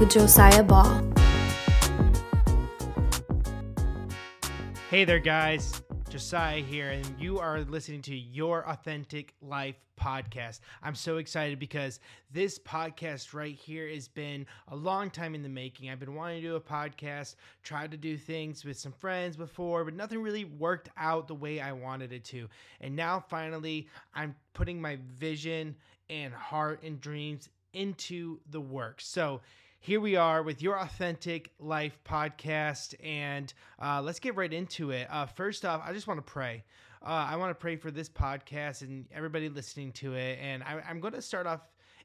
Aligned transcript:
with 0.00 0.08
Josiah 0.08 0.62
Ball. 0.62 1.04
Hey 4.88 5.04
there, 5.04 5.18
guys. 5.18 5.82
Josiah 6.08 6.62
here, 6.62 6.88
and 6.88 7.06
you 7.20 7.38
are 7.38 7.60
listening 7.60 8.00
to 8.02 8.16
Your 8.16 8.66
Authentic 8.66 9.34
Life 9.42 9.76
podcast. 10.00 10.60
I'm 10.82 10.94
so 10.94 11.18
excited 11.18 11.58
because 11.58 12.00
this 12.32 12.58
podcast 12.58 13.34
right 13.34 13.54
here 13.54 13.86
has 13.88 14.08
been 14.08 14.46
a 14.68 14.74
long 14.74 15.10
time 15.10 15.34
in 15.34 15.42
the 15.42 15.50
making. 15.50 15.90
I've 15.90 16.00
been 16.00 16.14
wanting 16.14 16.40
to 16.40 16.48
do 16.48 16.56
a 16.56 16.60
podcast, 16.60 17.36
tried 17.62 17.90
to 17.90 17.98
do 17.98 18.16
things 18.16 18.64
with 18.64 18.78
some 18.78 18.92
friends 18.92 19.36
before, 19.36 19.84
but 19.84 19.94
nothing 19.94 20.22
really 20.22 20.46
worked 20.46 20.88
out 20.96 21.28
the 21.28 21.34
way 21.34 21.60
I 21.60 21.72
wanted 21.72 22.12
it 22.12 22.24
to. 22.24 22.48
And 22.80 22.96
now 22.96 23.22
finally, 23.28 23.86
I'm 24.14 24.34
putting 24.54 24.80
my 24.80 24.98
vision 25.18 25.76
and 26.08 26.32
heart 26.32 26.82
and 26.82 27.00
dreams 27.00 27.50
into 27.74 28.40
the 28.50 28.60
work. 28.60 29.00
So, 29.00 29.42
here 29.82 29.98
we 29.98 30.14
are 30.14 30.42
with 30.42 30.60
your 30.60 30.78
authentic 30.78 31.52
life 31.58 31.98
podcast 32.04 32.94
and 33.02 33.54
uh, 33.82 34.00
let's 34.02 34.20
get 34.20 34.36
right 34.36 34.52
into 34.52 34.90
it. 34.90 35.08
Uh, 35.10 35.24
first 35.24 35.64
off 35.64 35.80
i 35.86 35.92
just 35.92 36.06
want 36.06 36.18
to 36.18 36.32
pray. 36.32 36.62
Uh, 37.02 37.26
i 37.30 37.36
want 37.36 37.50
to 37.50 37.54
pray 37.54 37.76
for 37.76 37.90
this 37.90 38.06
podcast 38.06 38.82
and 38.82 39.06
everybody 39.10 39.48
listening 39.48 39.90
to 39.90 40.12
it 40.12 40.38
and 40.42 40.62
I, 40.62 40.82
am 40.86 41.00
going 41.00 41.14
to 41.14 41.22
start 41.22 41.46
off 41.46 41.62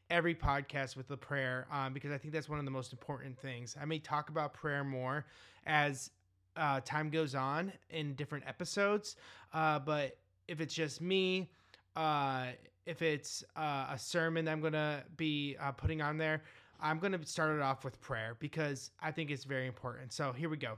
every 0.10 0.34
podcast 0.34 0.96
with 0.96 1.12
a 1.12 1.18
prayer 1.18 1.68
um, 1.70 1.94
because 1.94 2.14
i 2.14 2.18
think 2.18 2.34
that's 2.34 2.48
one 2.48 2.60
of 2.60 2.66
the 2.66 2.72
most 2.72 2.94
important 2.94 3.38
things. 3.38 3.76
I 3.80 3.84
may 3.84 4.00
talk 4.00 4.30
about 4.30 4.54
prayer 4.54 4.86
more 4.86 5.26
as 5.66 6.12
uh, 6.56 6.80
time 6.86 7.10
goes 7.10 7.36
on 7.36 7.74
in 7.90 8.16
different 8.16 8.46
episodes 8.48 9.18
uh, 9.54 9.80
but 9.80 10.18
if 10.48 10.62
it's 10.62 10.74
just 10.74 11.02
me 11.02 11.50
uh, 11.98 12.48
if 12.86 13.02
it's 13.02 13.44
a 13.58 13.98
sermon 13.98 14.46
that 14.46 14.52
i'm 14.54 14.62
going 14.62 14.72
to 14.72 15.04
be 15.18 15.58
putting 15.76 16.02
on 16.02 16.18
there 16.18 16.42
I'm 16.82 17.00
going 17.00 17.12
to 17.14 17.26
start 17.26 17.56
it 17.56 17.62
off 17.62 17.84
with 17.84 18.00
prayer 18.02 18.36
because 18.40 18.92
I 19.02 19.12
think 19.12 19.32
it's 19.32 19.44
very 19.44 19.68
important. 19.68 20.14
So 20.14 20.32
here 20.32 20.50
we 20.50 20.58
go. 20.58 20.78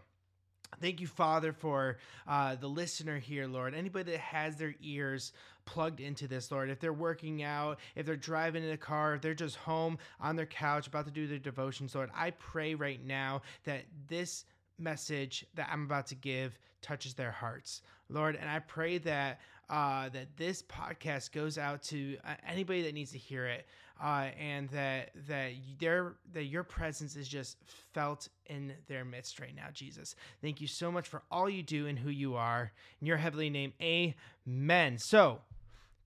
Thank 0.82 1.00
you, 1.00 1.08
Father, 1.08 1.54
for 1.54 1.98
uh, 2.28 2.56
the 2.56 2.68
listener 2.68 3.18
here, 3.18 3.48
Lord. 3.48 3.74
Anybody 3.74 4.12
that 4.12 4.20
has 4.20 4.58
their 4.58 4.76
ears 4.82 5.32
plugged 5.66 6.00
into 6.00 6.28
this, 6.28 6.52
Lord, 6.52 6.70
if 6.70 6.80
they're 6.80 6.94
working 6.94 7.42
out, 7.42 7.80
if 7.96 8.06
they're 8.06 8.16
driving 8.16 8.64
in 8.64 8.72
a 8.72 8.78
car, 8.78 9.16
if 9.16 9.22
they're 9.22 9.34
just 9.34 9.56
home 9.56 9.98
on 10.20 10.36
their 10.36 10.46
couch 10.46 10.88
about 10.88 11.06
to 11.06 11.12
do 11.12 11.26
their 11.26 11.40
devotions, 11.40 11.96
Lord, 11.96 12.10
I 12.14 12.32
pray 12.32 12.76
right 12.76 13.04
now 13.04 13.42
that 13.64 13.86
this 14.08 14.46
message 14.78 15.46
that 15.56 15.70
I'm 15.72 15.84
about 15.84 16.08
to 16.08 16.16
give 16.16 16.60
touches 16.82 17.14
their 17.14 17.32
hearts, 17.32 17.82
Lord. 18.10 18.36
And 18.36 18.50
I 18.50 18.60
pray 18.60 18.98
that 19.00 19.40
uh, 19.70 20.10
that 20.10 20.38
this 20.38 20.64
podcast 20.64 21.34
goes 21.34 21.58
out 21.58 21.84
to 21.84 22.18
uh, 22.24 22.36
anybody 22.48 22.84
that 22.84 22.94
needs 22.94 23.12
to 23.12 23.18
hear 23.18 23.46
it 23.46 23.66
uh, 24.02 24.30
and 24.40 24.70
that 24.70 25.12
that 25.28 25.52
their 25.80 26.16
that 26.34 26.46
your 26.46 26.64
presence 26.64 27.16
is 27.16 27.28
just 27.28 27.58
felt 27.94 28.30
in 28.48 28.74
their 28.88 29.06
midst 29.06 29.40
right 29.40 29.56
now, 29.56 29.68
Jesus. 29.74 30.16
Thank 30.42 30.62
you 30.62 30.68
so 30.68 30.92
much 30.92 31.08
for 31.08 31.24
all 31.32 31.50
you 31.50 31.64
do 31.64 31.88
and 31.88 31.98
who 31.98 32.10
you 32.10 32.36
are 32.36 32.72
in 33.02 33.08
your 33.08 33.18
heavenly 33.18 33.50
name. 33.50 33.74
Amen. 33.82 34.98
So, 34.98 35.40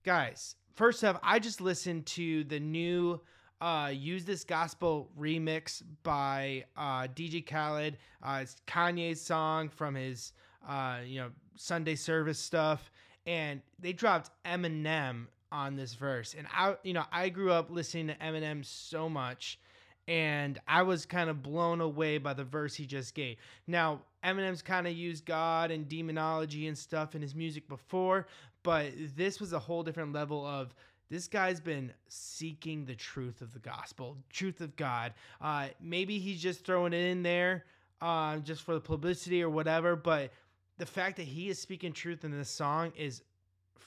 guys, 0.04 0.56
first 0.74 1.04
off, 1.04 1.18
I 1.22 1.38
just 1.38 1.60
listened 1.60 2.06
to 2.06 2.44
the 2.44 2.60
new 2.60 3.20
uh, 3.60 3.92
use 3.94 4.24
this 4.24 4.42
gospel 4.42 5.08
remix 5.18 5.82
by 6.02 6.64
uh, 6.76 7.06
DJ 7.14 7.46
Khaled. 7.46 7.96
Uh, 8.22 8.40
it's 8.42 8.56
Kanye's 8.66 9.20
song 9.20 9.68
from 9.68 9.94
his 9.94 10.32
uh, 10.68 10.98
you 11.06 11.20
know 11.20 11.30
Sunday 11.56 11.94
service 11.94 12.38
stuff, 12.38 12.90
and 13.26 13.60
they 13.78 13.92
dropped 13.92 14.30
Eminem 14.44 15.26
on 15.52 15.76
this 15.76 15.94
verse. 15.94 16.34
And 16.36 16.46
I, 16.52 16.76
you 16.82 16.94
know, 16.94 17.04
I 17.12 17.28
grew 17.28 17.52
up 17.52 17.70
listening 17.70 18.08
to 18.08 18.14
Eminem 18.16 18.64
so 18.64 19.08
much, 19.08 19.60
and 20.08 20.58
I 20.66 20.82
was 20.82 21.06
kind 21.06 21.30
of 21.30 21.42
blown 21.42 21.80
away 21.80 22.18
by 22.18 22.34
the 22.34 22.44
verse 22.44 22.74
he 22.74 22.86
just 22.86 23.14
gave. 23.14 23.36
Now, 23.66 24.00
Eminem's 24.24 24.62
kind 24.62 24.86
of 24.86 24.94
used 24.94 25.26
God 25.26 25.70
and 25.70 25.88
demonology 25.88 26.66
and 26.66 26.76
stuff 26.76 27.14
in 27.14 27.22
his 27.22 27.34
music 27.34 27.68
before, 27.68 28.26
but 28.62 28.92
this 29.16 29.40
was 29.40 29.52
a 29.52 29.58
whole 29.58 29.82
different 29.82 30.12
level 30.12 30.44
of 30.46 30.74
this 31.10 31.28
guy's 31.28 31.60
been 31.60 31.92
seeking 32.08 32.86
the 32.86 32.94
truth 32.94 33.42
of 33.42 33.52
the 33.52 33.58
gospel, 33.58 34.16
truth 34.30 34.62
of 34.62 34.74
God. 34.76 35.12
Uh, 35.42 35.68
maybe 35.80 36.18
he's 36.18 36.40
just 36.40 36.64
throwing 36.64 36.94
it 36.94 37.04
in 37.04 37.22
there 37.22 37.64
uh, 38.00 38.38
just 38.38 38.62
for 38.62 38.74
the 38.74 38.80
publicity 38.80 39.42
or 39.42 39.50
whatever, 39.50 39.94
but 39.94 40.32
the 40.78 40.86
fact 40.86 41.18
that 41.18 41.24
he 41.24 41.48
is 41.48 41.60
speaking 41.60 41.92
truth 41.92 42.24
in 42.24 42.30
this 42.30 42.48
song 42.48 42.92
is 42.96 43.22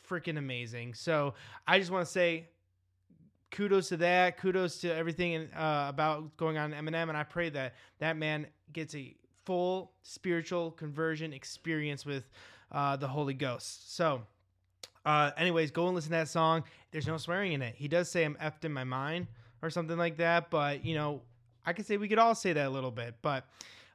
freaking 0.09 0.38
amazing. 0.38 0.94
So 0.94 1.34
I 1.68 1.79
just 1.79 1.91
want 1.91 2.06
to 2.06 2.12
say 2.12 2.50
kudos 3.51 3.90
to 3.90 3.97
that. 3.97 4.38
Kudos 4.38 4.79
to 4.79 4.94
everything 4.94 5.47
uh, 5.53 5.88
about 5.90 6.35
going 6.38 6.57
on 6.57 6.73
Eminem. 6.73 7.09
And 7.09 7.18
I 7.18 7.23
pray 7.23 7.50
that 7.50 7.75
that 8.00 8.18
man 8.18 8.47
gets 8.73 8.94
a 8.96 9.16
full 9.46 9.91
spiritual 10.03 10.72
conversion 10.72 11.34
experience 11.34 12.06
with 12.06 12.29
uh, 12.72 12.96
the 12.97 13.07
Holy 13.07 13.34
Ghost. 13.34 13.96
So, 13.96 14.22
uh, 15.06 15.31
anyways, 15.38 15.72
go 15.72 15.85
and 15.85 15.96
listen 15.96 16.12
to 16.12 16.17
that 16.17 16.29
song. 16.29 16.63
There's 16.91 17.07
no 17.07 17.17
swearing 17.17 17.53
in 17.53 17.62
it. 17.62 17.75
He 17.75 17.88
does 17.88 18.09
say 18.09 18.25
I'm 18.25 18.35
effed 18.35 18.66
in 18.66 18.73
my 18.73 18.84
mind 18.84 19.28
or 19.62 19.69
something 19.69 19.97
like 19.97 20.17
that. 20.17 20.50
But, 20.50 20.84
you 20.84 20.96
know, 20.96 21.22
I 21.66 21.73
could 21.73 21.85
say 21.85 21.97
we 21.97 22.07
could 22.07 22.19
all 22.19 22.35
say 22.35 22.53
that 22.53 22.67
a 22.67 22.69
little 22.69 22.91
bit. 22.91 23.16
But 23.22 23.46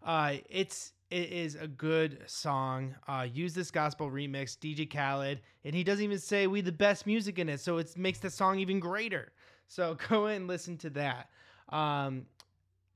uh, 0.05 0.35
it's 0.49 0.93
it 1.11 1.33
is 1.33 1.57
a 1.57 1.67
good 1.67 2.19
song. 2.27 2.95
Uh, 3.09 3.27
use 3.33 3.53
this 3.53 3.71
gospel 3.71 4.11
remix, 4.11 4.57
DJ 4.57 4.89
Khaled, 4.89 5.41
and 5.65 5.75
he 5.75 5.83
doesn't 5.83 6.05
even 6.05 6.19
say 6.19 6.47
we 6.47 6.61
the 6.61 6.73
best 6.73 7.07
music 7.07 7.39
in 7.39 7.49
it, 7.49 7.61
so 7.61 7.79
it 7.79 7.97
makes 7.97 8.21
the 8.21 8.31
song 8.31 8.59
even 8.61 8.79
greater. 8.79 9.33
So 9.67 9.97
go 10.09 10.27
and 10.27 10.47
listen 10.47 10.77
to 10.79 10.91
that. 10.91 11.29
Um, 11.69 12.27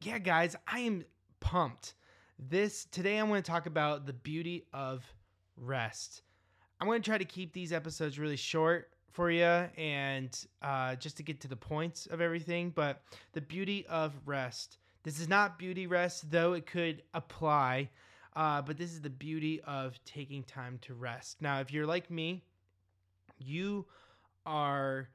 yeah, 0.02 0.18
guys, 0.18 0.54
I 0.66 0.80
am 0.80 1.04
pumped. 1.40 1.94
This 2.38 2.84
today, 2.86 3.18
I'm 3.18 3.28
going 3.28 3.42
to 3.42 3.50
talk 3.50 3.66
about 3.66 4.06
the 4.06 4.12
beauty 4.12 4.64
of 4.72 5.04
rest. 5.56 6.22
I'm 6.80 6.86
going 6.86 7.02
to 7.02 7.08
try 7.08 7.18
to 7.18 7.24
keep 7.24 7.52
these 7.52 7.72
episodes 7.72 8.18
really 8.18 8.36
short 8.36 8.90
for 9.10 9.30
you 9.30 9.44
and 9.44 10.36
uh, 10.62 10.96
just 10.96 11.16
to 11.18 11.22
get 11.22 11.40
to 11.42 11.48
the 11.48 11.56
points 11.56 12.06
of 12.06 12.20
everything. 12.20 12.70
But 12.70 13.02
the 13.32 13.40
beauty 13.40 13.86
of 13.88 14.12
rest. 14.26 14.78
This 15.04 15.20
is 15.20 15.28
not 15.28 15.58
beauty 15.58 15.86
rest, 15.86 16.30
though 16.30 16.54
it 16.54 16.66
could 16.66 17.02
apply. 17.12 17.90
Uh, 18.34 18.62
but 18.62 18.76
this 18.76 18.90
is 18.90 19.00
the 19.00 19.10
beauty 19.10 19.60
of 19.60 20.02
taking 20.04 20.42
time 20.42 20.78
to 20.82 20.94
rest. 20.94 21.40
Now, 21.40 21.60
if 21.60 21.72
you're 21.72 21.86
like 21.86 22.10
me, 22.10 22.42
you 23.38 23.86
are 24.44 25.08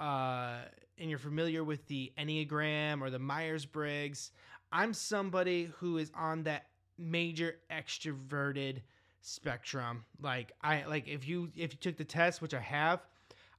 uh, 0.00 0.60
and 0.98 1.10
you're 1.10 1.18
familiar 1.18 1.62
with 1.64 1.86
the 1.88 2.12
Enneagram 2.18 3.02
or 3.02 3.10
the 3.10 3.18
Myers 3.18 3.66
Briggs. 3.66 4.30
I'm 4.72 4.94
somebody 4.94 5.70
who 5.78 5.98
is 5.98 6.10
on 6.14 6.44
that 6.44 6.66
major 6.96 7.56
extroverted 7.70 8.80
spectrum. 9.20 10.04
Like 10.20 10.52
I 10.62 10.84
like 10.84 11.08
if 11.08 11.28
you 11.28 11.50
if 11.54 11.72
you 11.72 11.78
took 11.78 11.96
the 11.96 12.04
test, 12.04 12.40
which 12.40 12.54
I 12.54 12.60
have, 12.60 13.00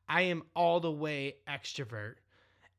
I 0.07 0.23
am 0.23 0.43
all 0.55 0.79
the 0.79 0.91
way 0.91 1.35
extrovert 1.47 2.15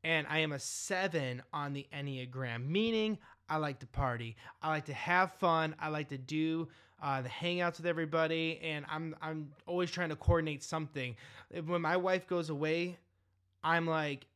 and 0.05 0.27
I 0.29 0.39
am 0.41 0.53
a 0.53 0.59
seven 0.59 1.43
on 1.53 1.73
the 1.73 1.87
Enneagram, 1.93 2.69
meaning 2.69 3.19
I 3.49 3.57
like 3.57 3.81
to 3.81 3.87
party. 3.87 4.37
I 4.63 4.69
like 4.69 4.85
to 4.87 4.95
have 4.95 5.33
fun. 5.33 5.75
I 5.81 5.89
like 5.89 6.09
to 6.11 6.19
do 6.19 6.69
uh, 7.03 7.23
the 7.23 7.29
hangouts 7.29 7.79
with 7.79 7.87
everybody, 7.87 8.61
and 8.63 8.85
I'm 8.89 9.17
I'm 9.21 9.51
always 9.67 9.91
trying 9.91 10.11
to 10.11 10.17
coordinate 10.17 10.63
something. 10.63 11.17
When 11.67 11.83
my 11.83 11.97
wife 11.97 12.27
goes 12.27 12.51
away, 12.51 12.99
I'm 13.63 13.87
like, 13.87 14.27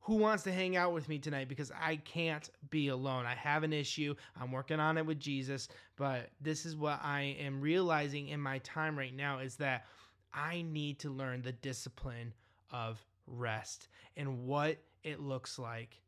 who 0.00 0.16
wants 0.16 0.42
to 0.44 0.52
hang 0.52 0.76
out 0.76 0.92
with 0.92 1.08
me 1.08 1.18
tonight? 1.18 1.48
Because 1.48 1.70
I 1.78 1.96
can't 1.96 2.48
be 2.70 2.88
alone. 2.88 3.26
I 3.26 3.34
have 3.34 3.62
an 3.62 3.72
issue. 3.72 4.14
I'm 4.40 4.50
working 4.50 4.80
on 4.80 4.96
it 4.96 5.04
with 5.04 5.20
Jesus, 5.20 5.68
but 5.96 6.30
this 6.40 6.64
is 6.64 6.76
what 6.76 7.00
I 7.02 7.36
am 7.38 7.60
realizing 7.60 8.28
in 8.28 8.40
my 8.40 8.58
time 8.58 8.98
right 8.98 9.14
now 9.14 9.40
is 9.40 9.56
that 9.56 9.84
I 10.32 10.62
need 10.62 10.98
to 11.00 11.10
learn 11.10 11.42
the 11.42 11.52
discipline 11.52 12.32
of 12.70 13.04
rest 13.30 13.88
and 14.16 14.44
what 14.46 14.78
it 15.04 15.20
looks 15.20 15.58
like 15.58 16.00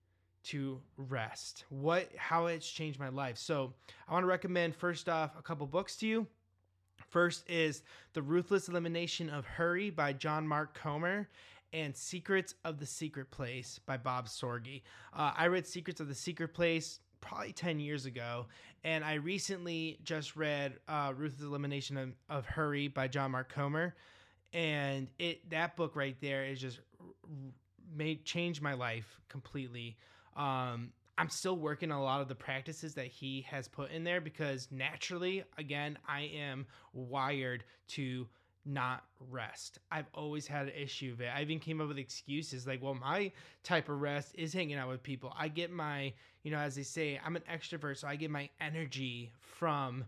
to 0.43 0.81
rest 0.97 1.65
what 1.69 2.09
how 2.17 2.47
it's 2.47 2.71
changed 2.71 2.99
my 2.99 3.11
life. 3.11 3.37
So 3.37 3.75
i 4.09 4.13
want 4.13 4.23
to 4.23 4.29
recommend 4.29 4.75
first 4.75 5.09
off 5.09 5.39
a 5.39 5.43
couple 5.43 5.67
books 5.67 5.97
to 5.97 6.07
you. 6.07 6.27
First 7.09 7.49
is 7.49 7.83
the 8.13 8.23
ruthless 8.23 8.69
elimination 8.69 9.29
of 9.31 9.45
hurry 9.45 9.91
by 9.91 10.13
john 10.13 10.47
mark 10.47 10.75
comer 10.75 11.29
and 11.73 11.95
secrets 11.97 12.55
of 12.65 12.79
the 12.79 12.87
secret 12.87 13.31
place 13.31 13.79
by 13.85 13.97
bob 13.97 14.29
sorge. 14.29 14.83
Uh, 15.15 15.33
i 15.37 15.47
read 15.47 15.67
secrets 15.67 16.01
of 16.01 16.09
the 16.09 16.15
secret 16.15 16.55
place 16.55 17.01
probably 17.21 17.53
10 17.53 17.79
years 17.79 18.07
ago 18.07 18.47
and 18.83 19.05
i 19.05 19.15
recently 19.15 19.99
just 20.03 20.37
read 20.37 20.79
uh, 20.89 21.13
ruthless 21.15 21.43
elimination 21.43 21.97
of, 21.99 22.13
of 22.31 22.47
hurry 22.47 22.89
by 22.89 23.07
john 23.07 23.31
mark 23.31 23.53
comer 23.53 23.95
and 24.53 25.07
it 25.19 25.49
that 25.51 25.77
book 25.77 25.95
right 25.95 26.17
there 26.21 26.45
is 26.45 26.61
just 26.61 26.81
made 27.95 28.25
changed 28.25 28.63
my 28.63 28.75
life 28.75 29.21
completely. 29.29 29.97
Um, 30.37 30.93
I'm 31.19 31.29
still 31.29 31.57
working 31.57 31.93
on 31.93 31.99
a 31.99 32.03
lot 32.03 32.21
of 32.23 32.29
the 32.29 32.35
practices 32.35 32.95
that 32.95 33.07
he 33.07 33.43
has 33.51 33.69
put 33.69 33.91
in 33.91 34.05
there 34.05 34.21
because 34.21 34.69
naturally, 34.71 35.45
again, 35.59 35.99
I 36.09 36.31
am 36.35 36.67
wired 36.95 37.65
to 37.89 38.27
not 38.65 39.05
rest. 39.31 39.79
I've 39.91 40.09
always 40.15 40.47
had 40.47 40.69
an 40.69 40.75
issue 40.75 41.13
with 41.13 41.23
it. 41.23 41.31
I 41.35 41.43
even 41.43 41.59
came 41.59 41.81
up 41.81 41.89
with 41.89 41.99
excuses 41.99 42.67
like, 42.67 42.83
well, 42.83 42.95
my 42.95 43.33
type 43.65 43.89
of 43.89 44.01
rest 44.01 44.35
is 44.35 44.53
hanging 44.53 44.77
out 44.77 44.89
with 44.89 45.03
people. 45.03 45.35
I 45.39 45.49
get 45.49 45.71
my, 45.71 46.13
you 46.43 46.51
know, 46.51 46.59
as 46.59 46.75
they 46.75 46.83
say, 46.83 47.21
I'm 47.25 47.37
an 47.37 47.43
extrovert, 47.53 47.99
so 47.99 48.09
I 48.09 48.17
get 48.17 48.31
my 48.31 48.49
energy 48.61 49.33
from 49.41 50.05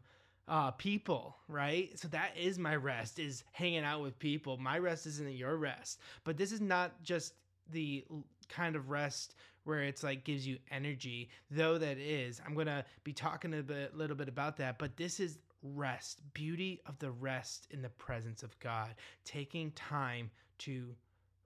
uh 0.52 0.70
people 0.72 1.38
right? 1.48 1.98
So 1.98 2.06
that 2.08 2.36
is 2.36 2.58
my 2.58 2.76
rest 2.76 3.18
is 3.18 3.42
hanging 3.52 3.84
out 3.84 4.02
with 4.02 4.18
people. 4.18 4.58
My 4.58 4.78
rest 4.78 5.06
isn't 5.06 5.32
your 5.32 5.56
rest. 5.56 5.98
But 6.24 6.36
this 6.36 6.52
is 6.52 6.60
not 6.60 7.02
just 7.02 7.32
the 7.70 8.04
kind 8.48 8.76
of 8.76 8.90
rest 8.90 9.34
where 9.64 9.82
it's 9.82 10.02
like 10.02 10.24
gives 10.24 10.46
you 10.46 10.58
energy 10.70 11.30
though 11.50 11.78
that 11.78 11.96
is. 11.96 12.40
I'm 12.46 12.54
gonna 12.54 12.84
be 13.02 13.14
talking 13.14 13.54
a 13.54 13.62
bit, 13.62 13.96
little 13.96 14.14
bit 14.14 14.28
about 14.28 14.58
that 14.58 14.78
but 14.78 14.96
this 14.96 15.20
is 15.20 15.38
rest 15.62 16.20
beauty 16.34 16.80
of 16.86 16.98
the 16.98 17.10
rest 17.10 17.68
in 17.70 17.80
the 17.80 17.88
presence 17.88 18.42
of 18.42 18.58
god 18.58 18.94
taking 19.24 19.70
time 19.72 20.30
to 20.58 20.94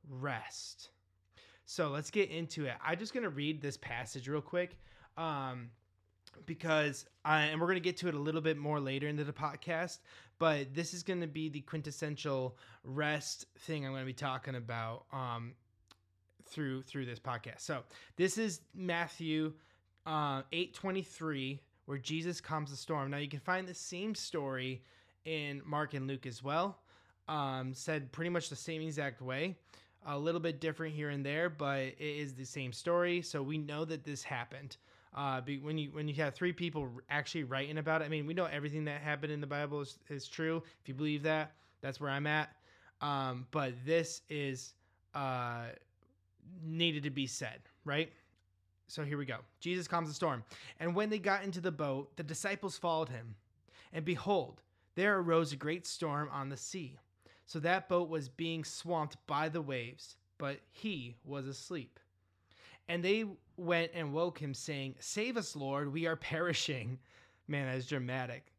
rest. 0.08 0.88
So 1.64 1.90
let's 1.90 2.10
get 2.10 2.30
into 2.30 2.64
it. 2.64 2.74
I'm 2.84 2.98
just 2.98 3.14
gonna 3.14 3.28
read 3.28 3.60
this 3.60 3.76
passage 3.76 4.26
real 4.26 4.40
quick. 4.40 4.78
Um 5.16 5.70
because 6.44 7.06
I, 7.24 7.42
and 7.42 7.60
we're 7.60 7.66
going 7.66 7.76
to 7.76 7.80
get 7.80 7.96
to 7.98 8.08
it 8.08 8.14
a 8.14 8.18
little 8.18 8.40
bit 8.40 8.56
more 8.56 8.80
later 8.80 9.08
into 9.08 9.24
the 9.24 9.32
podcast 9.32 9.98
but 10.38 10.74
this 10.74 10.92
is 10.92 11.02
going 11.02 11.22
to 11.22 11.26
be 11.26 11.48
the 11.48 11.60
quintessential 11.60 12.58
rest 12.84 13.46
thing 13.60 13.86
i'm 13.86 13.92
going 13.92 14.02
to 14.02 14.06
be 14.06 14.12
talking 14.12 14.54
about 14.54 15.04
um, 15.12 15.54
through 16.46 16.82
through 16.82 17.06
this 17.06 17.18
podcast. 17.18 17.60
So 17.60 17.82
this 18.16 18.38
is 18.38 18.60
matthew 18.74 19.52
uh, 20.06 20.42
823 20.52 21.60
where 21.86 21.98
jesus 21.98 22.40
calms 22.40 22.70
the 22.70 22.76
storm. 22.76 23.10
Now 23.10 23.18
you 23.18 23.28
can 23.28 23.40
find 23.40 23.66
the 23.66 23.74
same 23.74 24.14
story 24.14 24.82
in 25.24 25.60
mark 25.64 25.94
and 25.94 26.06
luke 26.06 26.26
as 26.26 26.42
well 26.42 26.78
um, 27.28 27.74
said 27.74 28.12
pretty 28.12 28.30
much 28.30 28.48
the 28.48 28.56
same 28.56 28.82
exact 28.82 29.20
way 29.20 29.56
a 30.06 30.16
little 30.16 30.40
bit 30.40 30.60
different 30.60 30.94
here 30.94 31.10
and 31.10 31.26
there 31.26 31.50
but 31.50 31.80
it 31.80 31.96
is 31.98 32.34
the 32.34 32.44
same 32.46 32.72
story. 32.72 33.22
So 33.22 33.42
we 33.42 33.58
know 33.58 33.84
that 33.84 34.04
this 34.04 34.22
happened 34.22 34.76
uh, 35.16 35.40
when 35.62 35.78
you 35.78 35.88
when 35.92 36.08
you 36.08 36.14
have 36.14 36.34
three 36.34 36.52
people 36.52 36.90
actually 37.08 37.44
writing 37.44 37.78
about 37.78 38.02
it, 38.02 38.04
I 38.04 38.08
mean, 38.08 38.26
we 38.26 38.34
know 38.34 38.44
everything 38.44 38.84
that 38.84 39.00
happened 39.00 39.32
in 39.32 39.40
the 39.40 39.46
Bible 39.46 39.80
is, 39.80 39.98
is 40.10 40.28
true. 40.28 40.62
If 40.82 40.88
you 40.88 40.94
believe 40.94 41.22
that, 41.22 41.52
that's 41.80 42.00
where 42.00 42.10
I'm 42.10 42.26
at. 42.26 42.50
Um, 43.00 43.46
but 43.50 43.72
this 43.84 44.22
is 44.28 44.74
uh, 45.14 45.66
needed 46.62 47.02
to 47.04 47.10
be 47.10 47.26
said, 47.26 47.60
right? 47.84 48.12
So 48.88 49.04
here 49.04 49.18
we 49.18 49.24
go. 49.24 49.38
Jesus 49.58 49.88
calms 49.88 50.08
the 50.08 50.14
storm, 50.14 50.44
and 50.80 50.94
when 50.94 51.08
they 51.08 51.18
got 51.18 51.44
into 51.44 51.60
the 51.60 51.72
boat, 51.72 52.14
the 52.16 52.22
disciples 52.22 52.76
followed 52.76 53.08
him. 53.08 53.34
And 53.92 54.04
behold, 54.04 54.60
there 54.96 55.18
arose 55.18 55.52
a 55.52 55.56
great 55.56 55.86
storm 55.86 56.28
on 56.30 56.50
the 56.50 56.56
sea, 56.56 56.98
so 57.46 57.58
that 57.60 57.88
boat 57.88 58.10
was 58.10 58.28
being 58.28 58.64
swamped 58.64 59.16
by 59.26 59.48
the 59.48 59.62
waves, 59.62 60.16
but 60.36 60.60
he 60.70 61.16
was 61.24 61.46
asleep. 61.46 61.98
And 62.88 63.02
they 63.02 63.24
went 63.56 63.92
and 63.94 64.12
woke 64.12 64.38
him, 64.38 64.54
saying, 64.54 64.96
Save 65.00 65.36
us, 65.36 65.56
Lord, 65.56 65.92
we 65.92 66.06
are 66.06 66.16
perishing. 66.16 66.98
Man, 67.48 67.72
that's 67.72 67.86
dramatic. 67.86 68.52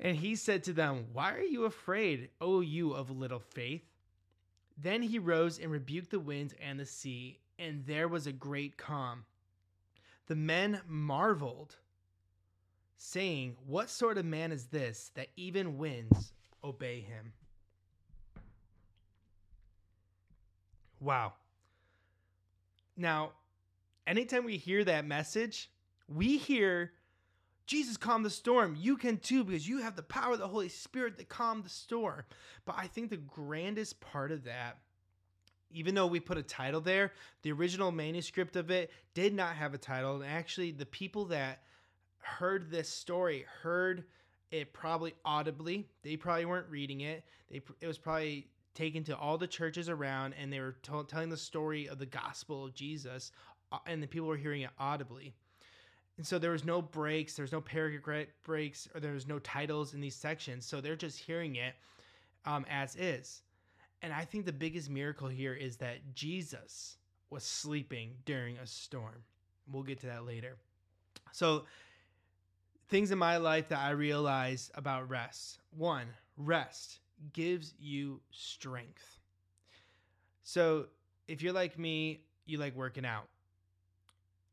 And 0.00 0.16
he 0.16 0.36
said 0.36 0.64
to 0.64 0.72
them, 0.72 1.06
Why 1.12 1.34
are 1.34 1.42
you 1.42 1.64
afraid, 1.64 2.30
O 2.40 2.60
you 2.60 2.92
of 2.92 3.10
little 3.10 3.38
faith? 3.38 3.82
Then 4.76 5.02
he 5.02 5.18
rose 5.18 5.58
and 5.58 5.70
rebuked 5.70 6.10
the 6.10 6.18
winds 6.18 6.54
and 6.60 6.78
the 6.78 6.86
sea, 6.86 7.38
and 7.58 7.86
there 7.86 8.08
was 8.08 8.26
a 8.26 8.32
great 8.32 8.76
calm. 8.76 9.24
The 10.26 10.34
men 10.34 10.80
marveled, 10.88 11.76
saying, 12.96 13.56
What 13.66 13.90
sort 13.90 14.18
of 14.18 14.24
man 14.24 14.50
is 14.50 14.66
this 14.66 15.12
that 15.14 15.28
even 15.36 15.78
winds 15.78 16.32
obey 16.64 17.00
him? 17.00 17.32
Wow. 20.98 21.34
Now, 22.96 23.32
anytime 24.06 24.44
we 24.44 24.56
hear 24.56 24.84
that 24.84 25.04
message, 25.04 25.70
we 26.08 26.36
hear 26.38 26.92
Jesus 27.66 27.96
calm 27.96 28.22
the 28.22 28.30
storm. 28.30 28.76
You 28.78 28.96
can 28.96 29.18
too 29.18 29.44
because 29.44 29.66
you 29.66 29.78
have 29.78 29.96
the 29.96 30.02
power 30.02 30.34
of 30.34 30.38
the 30.38 30.48
Holy 30.48 30.68
Spirit 30.68 31.18
to 31.18 31.24
calm 31.24 31.62
the 31.62 31.70
storm. 31.70 32.22
But 32.64 32.76
I 32.78 32.86
think 32.86 33.10
the 33.10 33.16
grandest 33.16 34.00
part 34.00 34.30
of 34.30 34.44
that, 34.44 34.78
even 35.70 35.94
though 35.94 36.06
we 36.06 36.20
put 36.20 36.38
a 36.38 36.42
title 36.42 36.80
there, 36.80 37.12
the 37.42 37.52
original 37.52 37.90
manuscript 37.90 38.56
of 38.56 38.70
it 38.70 38.90
did 39.14 39.34
not 39.34 39.56
have 39.56 39.74
a 39.74 39.78
title. 39.78 40.20
And 40.20 40.30
actually, 40.30 40.72
the 40.72 40.86
people 40.86 41.26
that 41.26 41.62
heard 42.18 42.70
this 42.70 42.88
story 42.88 43.44
heard 43.62 44.04
it 44.50 44.72
probably 44.72 45.14
audibly. 45.24 45.88
They 46.02 46.16
probably 46.16 46.44
weren't 46.44 46.68
reading 46.70 47.00
it. 47.00 47.24
They 47.50 47.62
it 47.80 47.86
was 47.86 47.98
probably 47.98 48.46
taken 48.74 49.04
to 49.04 49.16
all 49.16 49.38
the 49.38 49.46
churches 49.46 49.88
around 49.88 50.34
and 50.40 50.52
they 50.52 50.60
were 50.60 50.76
t- 50.82 50.92
telling 51.08 51.28
the 51.28 51.36
story 51.36 51.88
of 51.88 51.98
the 51.98 52.06
gospel 52.06 52.64
of 52.64 52.74
Jesus 52.74 53.32
uh, 53.72 53.78
and 53.86 54.02
the 54.02 54.06
people 54.06 54.28
were 54.28 54.36
hearing 54.36 54.62
it 54.62 54.70
audibly. 54.78 55.34
And 56.16 56.26
so 56.26 56.38
there 56.38 56.52
was 56.52 56.64
no 56.64 56.80
breaks, 56.80 57.34
there's 57.34 57.52
no 57.52 57.60
paragraph 57.60 58.28
breaks, 58.44 58.88
or 58.94 59.00
there 59.00 59.12
was 59.12 59.26
no 59.26 59.38
titles 59.40 59.94
in 59.94 60.00
these 60.00 60.14
sections. 60.14 60.64
So 60.64 60.80
they're 60.80 60.96
just 60.96 61.18
hearing 61.18 61.56
it 61.56 61.74
um, 62.44 62.64
as 62.70 62.94
is. 62.96 63.42
And 64.02 64.12
I 64.12 64.24
think 64.24 64.44
the 64.44 64.52
biggest 64.52 64.90
miracle 64.90 65.28
here 65.28 65.54
is 65.54 65.76
that 65.78 66.14
Jesus 66.14 66.98
was 67.30 67.42
sleeping 67.42 68.10
during 68.26 68.58
a 68.58 68.66
storm. 68.66 69.24
We'll 69.70 69.82
get 69.82 70.00
to 70.00 70.06
that 70.06 70.26
later. 70.26 70.56
So, 71.32 71.64
things 72.88 73.10
in 73.10 73.18
my 73.18 73.38
life 73.38 73.68
that 73.70 73.80
I 73.80 73.90
realize 73.90 74.70
about 74.74 75.08
rest 75.08 75.58
one, 75.76 76.06
rest 76.36 77.00
gives 77.32 77.74
you 77.78 78.20
strength. 78.30 79.18
So, 80.42 80.86
if 81.26 81.42
you're 81.42 81.52
like 81.52 81.78
me, 81.78 82.20
you 82.46 82.58
like 82.58 82.76
working 82.76 83.06
out. 83.06 83.28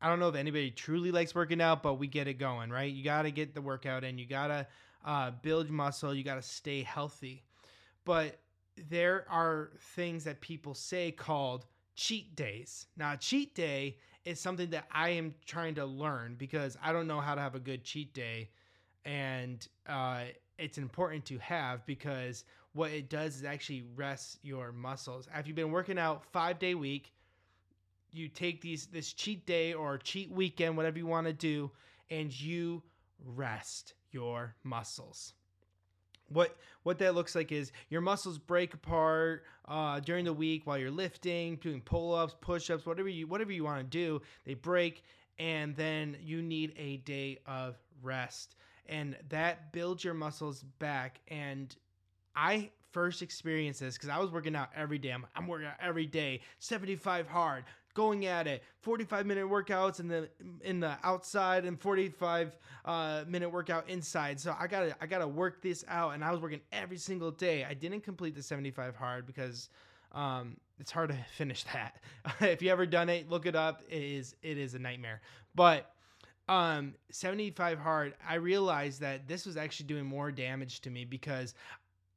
I 0.00 0.08
don't 0.08 0.18
know 0.18 0.28
if 0.28 0.34
anybody 0.34 0.70
truly 0.70 1.12
likes 1.12 1.34
working 1.34 1.60
out, 1.60 1.82
but 1.82 1.94
we 1.94 2.08
get 2.08 2.26
it 2.26 2.34
going, 2.34 2.70
right? 2.70 2.92
You 2.92 3.04
got 3.04 3.22
to 3.22 3.30
get 3.30 3.54
the 3.54 3.62
workout 3.62 4.02
in. 4.02 4.18
You 4.18 4.26
got 4.26 4.48
to 4.48 4.66
uh, 5.04 5.30
build 5.42 5.70
muscle. 5.70 6.12
You 6.12 6.24
got 6.24 6.36
to 6.36 6.42
stay 6.42 6.82
healthy. 6.82 7.44
But 8.04 8.40
there 8.88 9.26
are 9.30 9.70
things 9.94 10.24
that 10.24 10.40
people 10.40 10.74
say 10.74 11.12
called 11.12 11.66
cheat 11.94 12.34
days. 12.34 12.86
Now, 12.96 13.14
cheat 13.16 13.54
day 13.54 13.98
is 14.24 14.40
something 14.40 14.70
that 14.70 14.86
I 14.90 15.10
am 15.10 15.34
trying 15.46 15.74
to 15.76 15.84
learn 15.84 16.34
because 16.36 16.76
I 16.82 16.92
don't 16.92 17.06
know 17.06 17.20
how 17.20 17.34
to 17.34 17.40
have 17.40 17.54
a 17.54 17.60
good 17.60 17.84
cheat 17.84 18.12
day. 18.12 18.50
And 19.04 19.66
uh, 19.88 20.24
it's 20.58 20.78
important 20.78 21.24
to 21.26 21.38
have 21.38 21.84
because 21.86 22.44
what 22.72 22.90
it 22.90 23.08
does 23.10 23.36
is 23.36 23.44
actually 23.44 23.84
rest 23.94 24.38
your 24.42 24.72
muscles. 24.72 25.28
After 25.32 25.48
you've 25.48 25.56
been 25.56 25.70
working 25.70 25.98
out 25.98 26.24
five 26.32 26.58
day 26.58 26.74
week, 26.74 27.12
you 28.12 28.28
take 28.28 28.60
these 28.60 28.86
this 28.86 29.12
cheat 29.12 29.46
day 29.46 29.72
or 29.72 29.98
cheat 29.98 30.30
weekend, 30.30 30.76
whatever 30.76 30.98
you 30.98 31.06
want 31.06 31.26
to 31.26 31.32
do, 31.32 31.70
and 32.10 32.38
you 32.38 32.82
rest 33.24 33.94
your 34.10 34.54
muscles. 34.64 35.34
What 36.28 36.56
what 36.82 36.98
that 36.98 37.14
looks 37.14 37.34
like 37.34 37.52
is 37.52 37.72
your 37.88 38.00
muscles 38.00 38.38
break 38.38 38.74
apart 38.74 39.44
uh, 39.68 40.00
during 40.00 40.24
the 40.24 40.32
week 40.32 40.66
while 40.66 40.78
you're 40.78 40.90
lifting, 40.90 41.56
doing 41.56 41.80
pull 41.80 42.14
ups, 42.14 42.34
push 42.40 42.70
ups, 42.70 42.86
whatever 42.86 43.08
you 43.08 43.26
whatever 43.26 43.52
you 43.52 43.64
want 43.64 43.78
to 43.78 43.84
do. 43.84 44.22
They 44.44 44.54
break, 44.54 45.02
and 45.38 45.76
then 45.76 46.16
you 46.22 46.42
need 46.42 46.72
a 46.76 46.98
day 46.98 47.38
of 47.46 47.76
rest, 48.02 48.56
and 48.86 49.16
that 49.28 49.72
builds 49.72 50.04
your 50.04 50.14
muscles 50.14 50.64
back. 50.78 51.20
And 51.28 51.74
I 52.34 52.70
first 52.92 53.22
experienced 53.22 53.80
this 53.80 53.94
because 53.94 54.08
I 54.08 54.18
was 54.18 54.30
working 54.30 54.54
out 54.54 54.68
every 54.76 54.98
day. 54.98 55.10
I'm, 55.10 55.26
I'm 55.34 55.46
working 55.46 55.66
out 55.66 55.74
every 55.80 56.06
day, 56.06 56.40
75 56.58 57.26
hard, 57.26 57.64
going 57.94 58.26
at 58.26 58.46
it 58.46 58.62
45 58.80 59.26
minute 59.26 59.46
workouts 59.48 60.00
in 60.00 60.08
the 60.08 60.28
in 60.62 60.80
the 60.80 60.96
outside 61.02 61.64
and 61.64 61.78
45 61.80 62.56
uh, 62.84 63.24
minute 63.26 63.50
workout 63.50 63.88
inside. 63.88 64.40
So 64.40 64.54
i 64.58 64.66
gotta 64.66 64.96
i 65.00 65.06
gotta 65.06 65.28
work 65.28 65.62
this 65.62 65.84
out 65.88 66.14
and 66.14 66.24
i 66.24 66.30
was 66.30 66.40
working 66.40 66.60
every 66.72 66.98
single 66.98 67.30
day. 67.30 67.64
I 67.64 67.74
didn't 67.74 68.02
complete 68.02 68.34
the 68.34 68.42
75 68.42 68.96
hard 68.96 69.26
because 69.26 69.68
um, 70.12 70.56
it's 70.78 70.90
hard 70.90 71.10
to 71.10 71.16
finish 71.36 71.64
that. 71.72 71.96
If 72.40 72.62
you 72.62 72.70
ever 72.70 72.86
done 72.86 73.08
it 73.08 73.28
look 73.28 73.46
it 73.46 73.56
up. 73.56 73.82
It 73.88 74.02
is 74.02 74.34
it 74.42 74.58
is 74.58 74.74
a 74.74 74.78
nightmare. 74.78 75.20
But 75.54 75.90
um 76.48 76.94
75 77.12 77.78
hard 77.78 78.14
i 78.28 78.34
realized 78.34 79.00
that 79.00 79.28
this 79.28 79.46
was 79.46 79.56
actually 79.56 79.86
doing 79.86 80.04
more 80.04 80.32
damage 80.32 80.80
to 80.80 80.90
me 80.90 81.04
because 81.04 81.54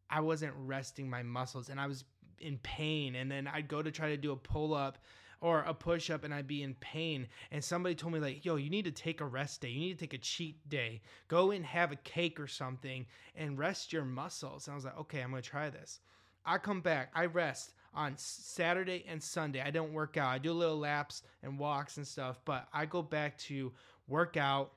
i 0.09 0.19
wasn't 0.19 0.53
resting 0.57 1.09
my 1.09 1.24
muscles 1.24 1.69
and 1.69 1.79
i 1.79 1.88
was 1.88 2.03
in 2.39 2.57
pain 2.59 3.15
and 3.15 3.31
then 3.31 3.47
i'd 3.47 3.67
go 3.67 3.81
to 3.81 3.91
try 3.91 4.09
to 4.09 4.17
do 4.17 4.31
a 4.31 4.35
pull 4.35 4.74
up 4.74 4.97
or 5.41 5.62
a 5.62 5.74
push 5.74 6.09
up 6.09 6.24
and 6.24 6.33
I'd 6.33 6.47
be 6.47 6.63
in 6.63 6.74
pain. 6.75 7.27
And 7.51 7.63
somebody 7.63 7.93
told 7.93 8.13
me, 8.13 8.19
like, 8.19 8.45
yo, 8.45 8.55
you 8.55 8.69
need 8.69 8.85
to 8.85 8.91
take 8.91 9.21
a 9.21 9.25
rest 9.25 9.62
day. 9.62 9.69
You 9.69 9.79
need 9.79 10.00
to 10.00 10.00
take 10.00 10.13
a 10.13 10.17
cheat 10.17 10.67
day. 10.67 11.01
Go 11.27 11.51
and 11.51 11.65
have 11.65 11.91
a 11.91 11.97
cake 11.97 12.39
or 12.39 12.47
something 12.47 13.05
and 13.35 13.57
rest 13.57 13.93
your 13.93 14.05
muscles. 14.05 14.65
And 14.65 14.74
I 14.74 14.75
was 14.75 14.85
like, 14.85 14.97
okay, 15.01 15.21
I'm 15.21 15.29
going 15.31 15.43
to 15.43 15.47
try 15.47 15.69
this. 15.69 16.00
I 16.45 16.57
come 16.57 16.81
back, 16.81 17.12
I 17.13 17.25
rest 17.25 17.74
on 17.93 18.13
Saturday 18.17 19.05
and 19.07 19.21
Sunday. 19.21 19.62
I 19.62 19.71
don't 19.71 19.93
work 19.93 20.17
out. 20.17 20.29
I 20.29 20.38
do 20.38 20.51
a 20.51 20.53
little 20.53 20.77
laps 20.77 21.24
and 21.41 21.57
walks 21.57 21.97
and 21.97 22.07
stuff, 22.07 22.39
but 22.45 22.67
I 22.74 22.85
go 22.85 23.01
back 23.01 23.38
to 23.39 23.71
work 24.07 24.38
out 24.38 24.74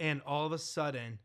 and 0.00 0.20
all 0.26 0.44
of 0.44 0.52
a 0.52 0.58
sudden 0.58 1.18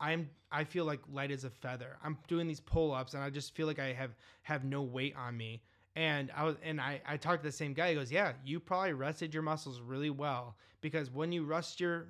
I'm 0.00 0.30
I 0.50 0.64
feel 0.64 0.84
like 0.84 1.00
light 1.12 1.30
as 1.30 1.44
a 1.44 1.50
feather. 1.50 1.96
I'm 2.02 2.18
doing 2.28 2.46
these 2.46 2.60
pull 2.60 2.92
ups 2.92 3.14
and 3.14 3.22
I 3.22 3.30
just 3.30 3.54
feel 3.54 3.66
like 3.66 3.78
I 3.78 3.92
have 3.92 4.14
have 4.42 4.64
no 4.64 4.82
weight 4.82 5.14
on 5.16 5.36
me. 5.36 5.62
And 5.96 6.30
I 6.36 6.44
was 6.44 6.56
and 6.62 6.80
I 6.80 7.00
I 7.06 7.16
talked 7.16 7.42
to 7.42 7.48
the 7.48 7.52
same 7.52 7.74
guy. 7.74 7.90
He 7.90 7.94
goes, 7.94 8.12
yeah, 8.12 8.32
you 8.44 8.60
probably 8.60 8.92
rested 8.92 9.34
your 9.34 9.42
muscles 9.42 9.80
really 9.80 10.10
well 10.10 10.56
because 10.80 11.10
when 11.10 11.32
you 11.32 11.44
rest 11.44 11.80
your 11.80 12.06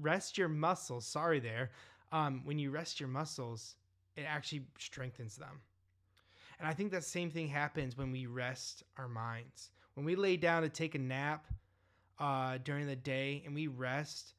rest 0.00 0.38
your 0.38 0.48
muscles, 0.48 1.06
sorry 1.06 1.40
there, 1.40 1.70
um, 2.12 2.42
when 2.44 2.58
you 2.58 2.70
rest 2.70 3.00
your 3.00 3.08
muscles, 3.08 3.74
it 4.16 4.22
actually 4.22 4.62
strengthens 4.78 5.36
them. 5.36 5.60
And 6.58 6.68
I 6.68 6.72
think 6.72 6.92
that 6.92 7.04
same 7.04 7.30
thing 7.30 7.48
happens 7.48 7.96
when 7.96 8.12
we 8.12 8.26
rest 8.26 8.84
our 8.96 9.08
minds. 9.08 9.70
When 9.94 10.06
we 10.06 10.14
lay 10.14 10.36
down 10.36 10.62
to 10.62 10.68
take 10.68 10.94
a 10.94 10.98
nap 10.98 11.46
uh, 12.18 12.58
during 12.62 12.86
the 12.86 12.96
day 12.96 13.42
and 13.44 13.54
we 13.54 13.66
rest 13.66 14.34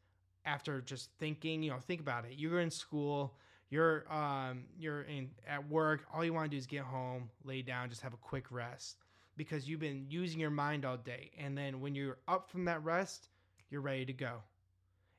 after 0.45 0.81
just 0.81 1.09
thinking, 1.19 1.63
you 1.63 1.71
know, 1.71 1.79
think 1.79 2.01
about 2.01 2.25
it. 2.25 2.33
You're 2.37 2.59
in 2.59 2.71
school, 2.71 3.35
you're 3.69 4.11
um, 4.13 4.65
you're 4.77 5.03
in 5.03 5.29
at 5.47 5.67
work. 5.69 6.05
All 6.13 6.23
you 6.23 6.33
want 6.33 6.45
to 6.45 6.51
do 6.51 6.57
is 6.57 6.67
get 6.67 6.83
home, 6.83 7.29
lay 7.43 7.61
down, 7.61 7.89
just 7.89 8.01
have 8.01 8.13
a 8.13 8.17
quick 8.17 8.51
rest 8.51 8.97
because 9.37 9.67
you've 9.67 9.79
been 9.79 10.05
using 10.09 10.39
your 10.39 10.49
mind 10.49 10.85
all 10.85 10.97
day. 10.97 11.31
And 11.37 11.57
then 11.57 11.81
when 11.81 11.95
you're 11.95 12.17
up 12.27 12.49
from 12.49 12.65
that 12.65 12.83
rest, 12.83 13.29
you're 13.69 13.81
ready 13.81 14.05
to 14.05 14.13
go. 14.13 14.41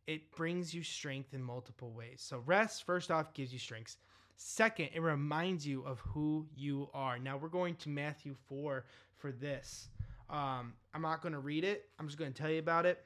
It 0.07 0.35
brings 0.35 0.73
you 0.73 0.83
strength 0.83 1.35
in 1.35 1.43
multiple 1.43 1.91
ways. 1.91 2.23
So 2.27 2.43
rest 2.47 2.85
first 2.85 3.11
off 3.11 3.35
gives 3.35 3.53
you 3.53 3.59
strengths. 3.59 3.99
Second, 4.37 4.91
it 4.95 5.01
reminds 5.01 5.67
you 5.67 5.83
of 5.83 5.99
who 6.01 6.47
you 6.55 6.89
are. 6.95 7.19
Now 7.19 7.37
we're 7.37 7.49
going 7.49 7.75
to 7.77 7.89
Matthew 7.89 8.35
4 8.49 8.85
for 9.17 9.33
this. 9.33 9.89
Um, 10.29 10.75
I'm 10.95 11.03
not 11.03 11.23
going 11.23 11.33
to 11.33 11.39
read 11.39 11.65
it. 11.65 11.89
I'm 11.99 12.07
just 12.07 12.19
going 12.19 12.33
to 12.33 12.39
tell 12.41 12.51
you 12.51 12.59
about 12.59 12.87
it. 12.87 13.03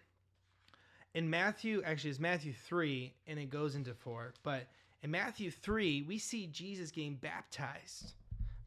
In 1.15 1.29
Matthew, 1.29 1.83
actually, 1.85 2.11
it's 2.11 2.21
Matthew 2.21 2.53
3, 2.53 3.13
and 3.27 3.39
it 3.39 3.51
goes 3.51 3.75
into 3.75 3.95
4. 3.95 4.35
But 4.43 4.69
in 5.03 5.11
Matthew 5.11 5.51
3, 5.51 6.03
we 6.03 6.19
see 6.19 6.47
Jesus 6.47 6.91
getting 6.91 7.17
baptized 7.17 8.13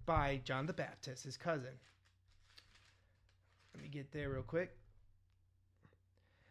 by 0.05 0.41
John 0.43 0.65
the 0.65 0.73
Baptist, 0.73 1.23
his 1.23 1.37
cousin. 1.37 1.71
Let 3.73 3.81
me 3.83 3.89
get 3.89 4.11
there 4.11 4.29
real 4.29 4.43
quick. 4.43 4.75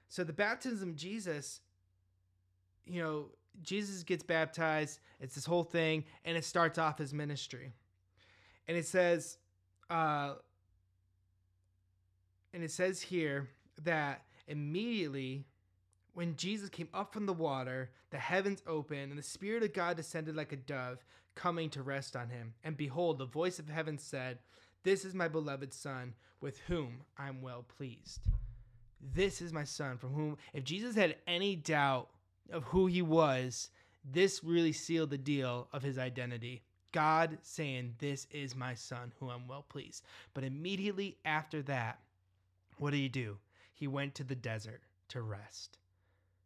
So 0.09 0.25
the 0.25 0.33
baptism 0.33 0.91
of 0.91 0.97
Jesus, 0.97 1.61
you 2.87 3.03
know, 3.03 3.27
Jesus 3.63 4.03
gets 4.03 4.23
baptized. 4.23 5.01
It's 5.21 5.35
this 5.35 5.45
whole 5.45 5.65
thing, 5.65 6.05
and 6.25 6.37
it 6.37 6.45
starts 6.45 6.79
off 6.79 6.99
his 6.99 7.13
ministry. 7.13 7.73
And 8.67 8.77
it 8.77 8.87
says, 8.87 9.37
uh, 9.91 10.35
and 12.55 12.63
it 12.63 12.71
says 12.71 13.03
here 13.03 13.49
that 13.85 14.23
immediately 14.49 15.45
when 16.15 16.37
Jesus 16.37 16.69
came 16.69 16.89
up 16.93 17.13
from 17.13 17.27
the 17.27 17.33
water, 17.33 17.91
the 18.11 18.19
heavens 18.19 18.63
opened, 18.67 19.11
and 19.11 19.19
the 19.19 19.23
Spirit 19.23 19.63
of 19.63 19.73
God 19.73 19.97
descended 19.97 20.37
like 20.37 20.53
a 20.53 20.57
dove, 20.57 21.05
coming 21.35 21.71
to 21.71 21.83
rest 21.83 22.15
on 22.15 22.29
him. 22.29 22.53
And 22.63 22.77
behold, 22.77 23.19
the 23.19 23.25
voice 23.25 23.59
of 23.59 23.69
heaven 23.69 23.99
said, 23.99 24.39
This 24.83 25.05
is 25.05 25.15
my 25.15 25.29
beloved 25.29 25.73
Son, 25.73 26.15
with 26.41 26.59
whom 26.67 27.03
I'm 27.17 27.41
well 27.41 27.65
pleased. 27.77 28.21
This 29.15 29.41
is 29.41 29.53
my 29.53 29.65
Son, 29.65 29.97
from 29.97 30.13
whom, 30.13 30.37
if 30.53 30.65
Jesus 30.65 30.95
had 30.95 31.17
any 31.27 31.57
doubt 31.57 32.09
of 32.51 32.65
who 32.65 32.87
he 32.87 33.03
was, 33.03 33.71
this 34.05 34.45
really 34.45 34.73
sealed 34.73 35.11
the 35.11 35.19
deal 35.19 35.69
of 35.73 35.83
his 35.83 35.99
identity. 35.99 36.63
God 36.93 37.39
saying, 37.43 37.95
This 37.99 38.27
is 38.31 38.55
my 38.55 38.75
Son, 38.75 39.13
who 39.19 39.31
I'm 39.31 39.49
well 39.49 39.65
pleased. 39.69 40.05
But 40.35 40.45
immediately 40.45 41.17
after 41.25 41.63
that, 41.63 42.01
what 42.77 42.91
did 42.91 42.99
he 42.99 43.09
do? 43.09 43.39
He 43.73 43.87
went 43.87 44.15
to 44.17 44.25
the 44.25 44.35
desert 44.35 44.83
to 45.09 45.23
rest. 45.23 45.79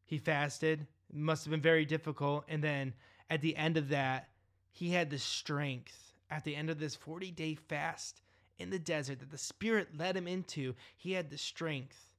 He 0.07 0.19
fasted. 0.19 0.87
It 1.11 1.17
must 1.17 1.45
have 1.45 1.51
been 1.51 1.61
very 1.61 1.85
difficult. 1.85 2.45
And 2.49 2.63
then 2.63 2.95
at 3.29 3.43
the 3.43 3.57
end 3.57 3.77
of 3.77 3.89
that, 3.91 4.29
he 4.71 4.91
had 4.91 5.11
the 5.11 5.19
strength. 5.19 6.15
At 6.31 6.45
the 6.45 6.57
end 6.57 6.71
of 6.71 6.79
this 6.79 6.97
40 6.97 7.31
day 7.33 7.55
fast 7.55 8.23
in 8.59 8.71
the 8.71 8.79
desert 8.79 9.21
that 9.21 9.31
the 9.31 9.39
Spirit 9.39 9.97
led 9.97 10.17
him 10.17 10.27
into, 10.27 10.75
he 10.97 11.13
had 11.13 11.31
the 11.31 11.39
strength 11.39 12.11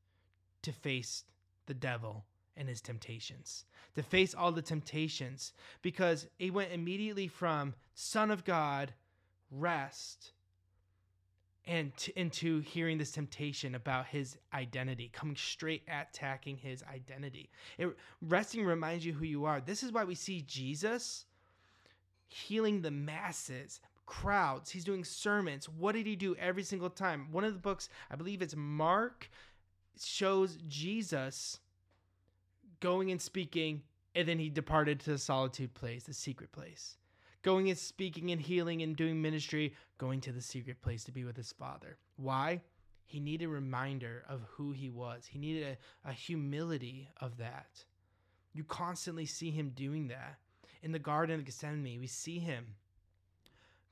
to 0.61 0.71
face 0.71 1.23
the 1.65 1.73
devil 1.73 2.25
and 2.55 2.67
his 2.67 2.81
temptations, 2.81 3.65
to 3.95 4.01
face 4.01 4.33
all 4.33 4.51
the 4.51 4.61
temptations, 4.61 5.53
because 5.81 6.27
he 6.37 6.49
went 6.49 6.71
immediately 6.71 7.27
from 7.27 7.73
Son 7.93 8.31
of 8.31 8.43
God, 8.43 8.93
rest, 9.51 10.31
and 11.67 11.95
to, 11.97 12.17
into 12.17 12.61
hearing 12.61 12.97
this 12.97 13.11
temptation 13.11 13.75
about 13.75 14.07
his 14.07 14.37
identity, 14.53 15.09
coming 15.13 15.35
straight 15.35 15.83
at 15.87 16.09
attacking 16.13 16.57
his 16.57 16.81
identity. 16.83 17.49
It, 17.77 17.89
resting 18.21 18.65
reminds 18.65 19.05
you 19.05 19.13
who 19.13 19.25
you 19.25 19.45
are. 19.45 19.59
This 19.59 19.83
is 19.83 19.91
why 19.91 20.05
we 20.05 20.15
see 20.15 20.41
Jesus 20.41 21.25
healing 22.27 22.81
the 22.81 22.91
masses, 22.91 23.81
crowds. 24.05 24.71
He's 24.71 24.85
doing 24.85 25.03
sermons. 25.03 25.67
What 25.67 25.93
did 25.93 26.05
he 26.05 26.15
do 26.15 26.35
every 26.37 26.63
single 26.63 26.89
time? 26.89 27.27
One 27.31 27.43
of 27.43 27.53
the 27.53 27.59
books, 27.59 27.89
I 28.09 28.15
believe 28.15 28.41
it's 28.41 28.55
Mark, 28.55 29.29
shows 29.99 30.57
Jesus 30.67 31.59
going 32.79 33.11
and 33.11 33.21
speaking, 33.21 33.81
and 34.15 34.27
then 34.27 34.39
he 34.39 34.49
departed 34.49 35.01
to 35.01 35.11
the 35.11 35.17
solitude 35.17 35.73
place, 35.73 36.03
the 36.03 36.13
secret 36.13 36.51
place 36.51 36.97
going 37.47 37.69
and 37.69 37.79
speaking 37.79 38.31
and 38.31 38.41
healing 38.41 38.81
and 38.81 38.97
doing 38.97 39.21
ministry, 39.21 39.73
going 39.97 40.19
to 40.19 40.33
the 40.33 40.41
secret 40.41 40.81
place 40.81 41.05
to 41.05 41.13
be 41.13 41.23
with 41.23 41.37
his 41.37 41.53
father. 41.53 41.97
Why? 42.17 42.59
He 43.05 43.21
needed 43.21 43.45
a 43.45 43.47
reminder 43.47 44.25
of 44.27 44.41
who 44.49 44.73
he 44.73 44.89
was. 44.89 45.25
He 45.25 45.39
needed 45.39 45.77
a, 46.03 46.09
a 46.09 46.11
humility 46.11 47.07
of 47.21 47.37
that. 47.37 47.85
You 48.51 48.65
constantly 48.65 49.25
see 49.25 49.49
him 49.49 49.71
doing 49.73 50.09
that. 50.09 50.39
In 50.83 50.91
the 50.91 50.99
Garden 50.99 51.35
of 51.35 51.45
Gethsemane, 51.45 52.01
we 52.01 52.07
see 52.07 52.37
him 52.37 52.65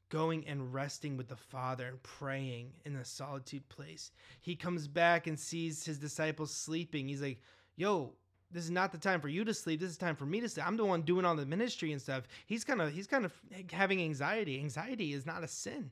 going 0.10 0.46
and 0.48 0.74
resting 0.74 1.16
with 1.16 1.30
the 1.30 1.38
Father 1.38 1.88
and 1.88 2.04
praying 2.04 2.74
in 2.84 2.98
a 2.98 3.06
solitude 3.06 3.70
place. 3.70 4.12
He 4.42 4.58
comes 4.58 4.90
back 4.90 5.28
and 5.28 5.40
sees 5.40 5.86
his 5.86 5.98
disciples 5.98 6.54
sleeping. 6.54 7.08
He's 7.08 7.22
like, 7.22 7.40
Yo, 7.78 8.16
this 8.56 8.64
is 8.64 8.72
not 8.72 8.94
the 8.94 8.98
time 8.98 9.20
for 9.20 9.28
you 9.28 9.44
to 9.44 9.54
sleep. 9.54 9.82
This 9.82 9.92
is 9.92 9.98
time 9.98 10.16
for 10.16 10.26
me 10.26 10.40
to 10.40 10.48
sleep. 10.48 10.66
I'm 10.66 10.78
the 10.78 10.86
one 10.86 11.02
doing 11.02 11.26
all 11.26 11.36
the 11.36 11.46
ministry 11.46 11.92
and 11.92 12.02
stuff. 12.02 12.24
He's 12.46 12.64
kind 12.64 12.82
of 12.82 12.94
he's 12.94 13.06
kind 13.06 13.26
of 13.26 13.34
having 13.70 14.02
anxiety. 14.02 14.60
Anxiety 14.60 15.12
is 15.12 15.26
not 15.26 15.44
a 15.44 15.48
sin. 15.48 15.92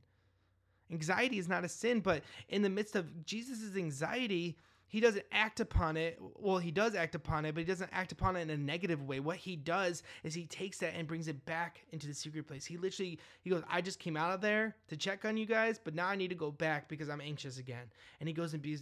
Anxiety 0.90 1.40
is 1.40 1.50
not 1.50 1.66
a 1.66 1.70
sin, 1.70 2.00
but 2.00 2.24
in 2.48 2.62
the 2.62 2.70
midst 2.70 2.96
of 2.96 3.26
Jesus's 3.26 3.76
anxiety, 3.76 4.58
he 4.88 5.02
doesn't 5.02 5.26
act 5.32 5.60
upon 5.60 5.98
it. 5.98 6.18
Well, 6.36 6.58
he 6.58 6.72
does 6.72 6.96
act 6.96 7.16
upon 7.16 7.46
it, 7.46 7.54
but 7.54 7.60
he 7.62 7.66
doesn't 7.66 7.90
act 7.92 8.14
upon 8.14 8.38
it 8.38 8.42
in 8.42 8.50
a 8.50 8.58
negative 8.58 9.04
way. 9.04 9.20
What 9.20 9.38
he 9.38 9.58
does 9.58 10.02
is 10.24 10.34
he 10.34 10.46
takes 10.46 10.78
that 10.78 10.94
and 10.96 11.06
brings 11.06 11.28
it 11.28 11.44
back 11.46 11.82
into 11.92 12.08
the 12.08 12.14
secret 12.14 12.48
place. 12.48 12.64
He 12.64 12.78
literally 12.78 13.20
he 13.42 13.50
goes, 13.50 13.64
"I 13.70 13.82
just 13.82 14.00
came 14.00 14.16
out 14.16 14.32
of 14.32 14.40
there 14.40 14.78
to 14.88 14.96
check 14.96 15.26
on 15.26 15.36
you 15.36 15.46
guys, 15.46 15.80
but 15.84 15.96
now 15.96 16.08
I 16.08 16.16
need 16.16 16.30
to 16.30 16.36
go 16.36 16.50
back 16.52 16.88
because 16.88 17.10
I'm 17.10 17.20
anxious 17.20 17.58
again." 17.58 17.92
And 18.22 18.30
he 18.30 18.34
goes 18.34 18.54
and, 18.54 18.62
be, 18.62 18.78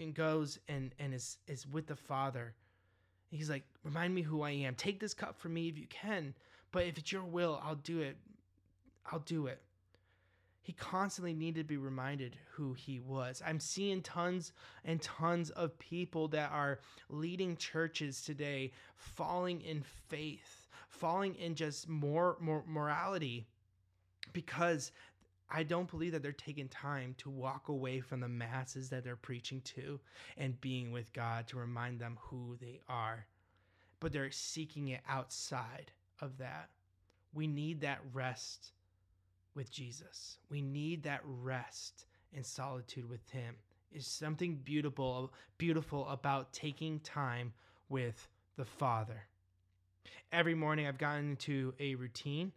and 0.00 0.14
goes 0.14 0.58
and 0.66 0.94
and 0.98 1.12
is 1.12 1.36
is 1.46 1.66
with 1.66 1.88
the 1.88 1.96
Father 1.96 2.54
He's 3.30 3.50
like, 3.50 3.64
remind 3.84 4.14
me 4.14 4.22
who 4.22 4.42
I 4.42 4.50
am. 4.50 4.74
Take 4.74 5.00
this 5.00 5.14
cup 5.14 5.38
from 5.38 5.54
me 5.54 5.68
if 5.68 5.78
you 5.78 5.86
can, 5.86 6.34
but 6.72 6.84
if 6.84 6.98
it's 6.98 7.12
your 7.12 7.24
will, 7.24 7.60
I'll 7.62 7.74
do 7.74 8.00
it. 8.00 8.16
I'll 9.10 9.20
do 9.20 9.46
it. 9.46 9.60
He 10.62 10.74
constantly 10.74 11.32
needed 11.32 11.60
to 11.62 11.64
be 11.64 11.78
reminded 11.78 12.36
who 12.52 12.74
he 12.74 13.00
was. 13.00 13.42
I'm 13.46 13.58
seeing 13.58 14.02
tons 14.02 14.52
and 14.84 15.00
tons 15.00 15.48
of 15.50 15.78
people 15.78 16.28
that 16.28 16.50
are 16.52 16.80
leading 17.08 17.56
churches 17.56 18.20
today 18.20 18.72
falling 18.94 19.62
in 19.62 19.82
faith, 20.08 20.68
falling 20.88 21.34
in 21.36 21.54
just 21.54 21.88
more, 21.88 22.36
more 22.38 22.64
morality 22.66 23.46
because 24.34 24.92
I 25.50 25.62
don't 25.62 25.90
believe 25.90 26.12
that 26.12 26.22
they're 26.22 26.32
taking 26.32 26.68
time 26.68 27.14
to 27.18 27.30
walk 27.30 27.68
away 27.68 28.00
from 28.00 28.20
the 28.20 28.28
masses 28.28 28.90
that 28.90 29.02
they're 29.02 29.16
preaching 29.16 29.62
to 29.62 29.98
and 30.36 30.60
being 30.60 30.92
with 30.92 31.12
God 31.12 31.46
to 31.48 31.58
remind 31.58 31.98
them 31.98 32.18
who 32.20 32.56
they 32.60 32.80
are. 32.88 33.26
But 34.00 34.12
they're 34.12 34.30
seeking 34.30 34.88
it 34.88 35.00
outside 35.08 35.90
of 36.20 36.38
that. 36.38 36.68
We 37.32 37.46
need 37.46 37.80
that 37.80 38.00
rest 38.12 38.72
with 39.54 39.70
Jesus. 39.70 40.38
We 40.50 40.60
need 40.60 41.02
that 41.04 41.20
rest 41.24 42.06
in 42.32 42.44
solitude 42.44 43.08
with 43.08 43.28
him. 43.30 43.56
Is 43.90 44.06
something 44.06 44.56
beautiful 44.56 45.32
beautiful 45.56 46.06
about 46.08 46.52
taking 46.52 47.00
time 47.00 47.54
with 47.88 48.28
the 48.56 48.66
Father. 48.66 49.22
Every 50.30 50.54
morning 50.54 50.86
I've 50.86 50.98
gotten 50.98 51.30
into 51.30 51.72
a 51.80 51.94
routine 51.94 52.52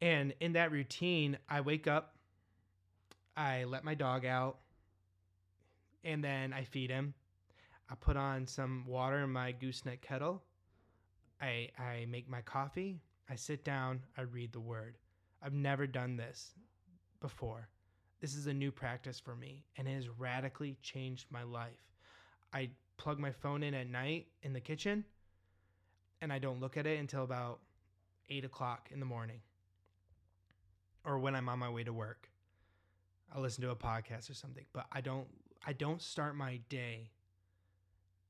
and 0.00 0.34
in 0.40 0.52
that 0.52 0.70
routine, 0.70 1.38
I 1.48 1.60
wake 1.60 1.86
up, 1.86 2.14
I 3.36 3.64
let 3.64 3.84
my 3.84 3.94
dog 3.94 4.24
out, 4.24 4.58
and 6.04 6.22
then 6.22 6.52
I 6.52 6.64
feed 6.64 6.90
him. 6.90 7.14
I 7.90 7.94
put 7.94 8.16
on 8.16 8.46
some 8.46 8.84
water 8.86 9.18
in 9.24 9.30
my 9.30 9.52
gooseneck 9.52 10.02
kettle. 10.02 10.42
I 11.40 11.70
I 11.78 12.06
make 12.08 12.28
my 12.28 12.42
coffee. 12.42 13.00
I 13.28 13.36
sit 13.36 13.64
down. 13.64 14.00
I 14.16 14.22
read 14.22 14.52
the 14.52 14.60
word. 14.60 14.98
I've 15.42 15.52
never 15.52 15.86
done 15.86 16.16
this 16.16 16.54
before. 17.20 17.68
This 18.20 18.34
is 18.34 18.46
a 18.46 18.54
new 18.54 18.72
practice 18.72 19.20
for 19.20 19.34
me, 19.36 19.64
and 19.76 19.88
it 19.88 19.94
has 19.94 20.08
radically 20.08 20.76
changed 20.82 21.26
my 21.30 21.44
life. 21.44 21.92
I 22.52 22.70
plug 22.96 23.18
my 23.18 23.30
phone 23.30 23.62
in 23.62 23.74
at 23.74 23.88
night 23.88 24.26
in 24.42 24.52
the 24.52 24.60
kitchen, 24.60 25.04
and 26.20 26.32
I 26.32 26.38
don't 26.38 26.60
look 26.60 26.76
at 26.76 26.86
it 26.86 26.98
until 26.98 27.24
about 27.24 27.60
eight 28.28 28.44
o'clock 28.44 28.88
in 28.92 29.00
the 29.00 29.06
morning 29.06 29.40
or 31.08 31.18
when 31.18 31.34
I'm 31.34 31.48
on 31.48 31.58
my 31.58 31.70
way 31.70 31.82
to 31.84 31.92
work. 31.92 32.28
I'll 33.34 33.40
listen 33.40 33.62
to 33.64 33.70
a 33.70 33.76
podcast 33.76 34.30
or 34.30 34.34
something, 34.34 34.66
but 34.72 34.86
I 34.92 35.00
don't 35.00 35.26
I 35.66 35.72
don't 35.72 36.02
start 36.02 36.36
my 36.36 36.60
day 36.68 37.10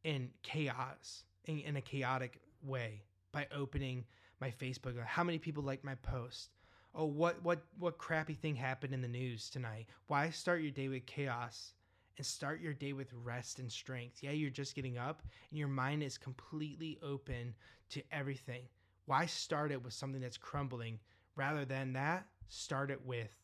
in 0.05 0.31
chaos 0.43 1.25
in, 1.45 1.59
in 1.61 1.77
a 1.77 1.81
chaotic 1.81 2.41
way 2.63 3.03
by 3.33 3.47
opening 3.55 4.05
my 4.41 4.51
Facebook. 4.51 4.97
How 5.05 5.25
many 5.25 5.39
people 5.39 5.63
like 5.63 5.85
my 5.85 5.97
post? 5.97 6.51
Oh, 6.95 7.05
what 7.05 7.43
what 7.43 7.63
what 7.79 7.99
crappy 7.99 8.35
thing 8.35 8.55
happened 8.55 8.95
in 8.95 9.03
the 9.03 9.09
news 9.09 9.51
tonight? 9.51 9.89
Why 10.07 10.31
start 10.31 10.63
your 10.63 10.71
day 10.71 10.89
with 10.89 11.07
chaos 11.07 11.73
and 12.17 12.25
start 12.25 12.61
your 12.61 12.75
day 12.75 12.93
with 12.93 13.13
rest 13.13 13.59
and 13.59 13.71
strength? 13.71 14.19
Yeah, 14.23 14.31
you're 14.31 14.51
just 14.51 14.77
getting 14.77 14.99
up 14.99 15.23
and 15.51 15.59
your 15.59 15.69
mind 15.69 16.03
is 16.05 16.17
completely 16.17 16.99
open 17.03 17.55
to 17.91 18.03
everything. 18.13 18.63
Why 19.07 19.27
start 19.27 19.73
it 19.73 19.83
with 19.83 19.95
something 19.95 20.21
that's 20.21 20.37
crumbling 20.37 21.01
rather 21.37 21.65
than 21.65 21.93
that? 21.95 22.27
Start 22.49 22.91
it 22.91 23.05
with 23.05 23.35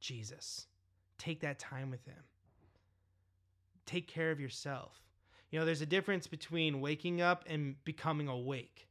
Jesus. 0.00 0.66
Take 1.18 1.40
that 1.40 1.58
time 1.58 1.90
with 1.90 2.04
him. 2.04 2.22
Take 3.86 4.06
care 4.06 4.30
of 4.30 4.40
yourself. 4.40 5.00
You 5.50 5.58
know, 5.58 5.64
there's 5.64 5.80
a 5.80 5.86
difference 5.86 6.26
between 6.26 6.80
waking 6.80 7.20
up 7.20 7.44
and 7.46 7.82
becoming 7.84 8.28
awake. 8.28 8.87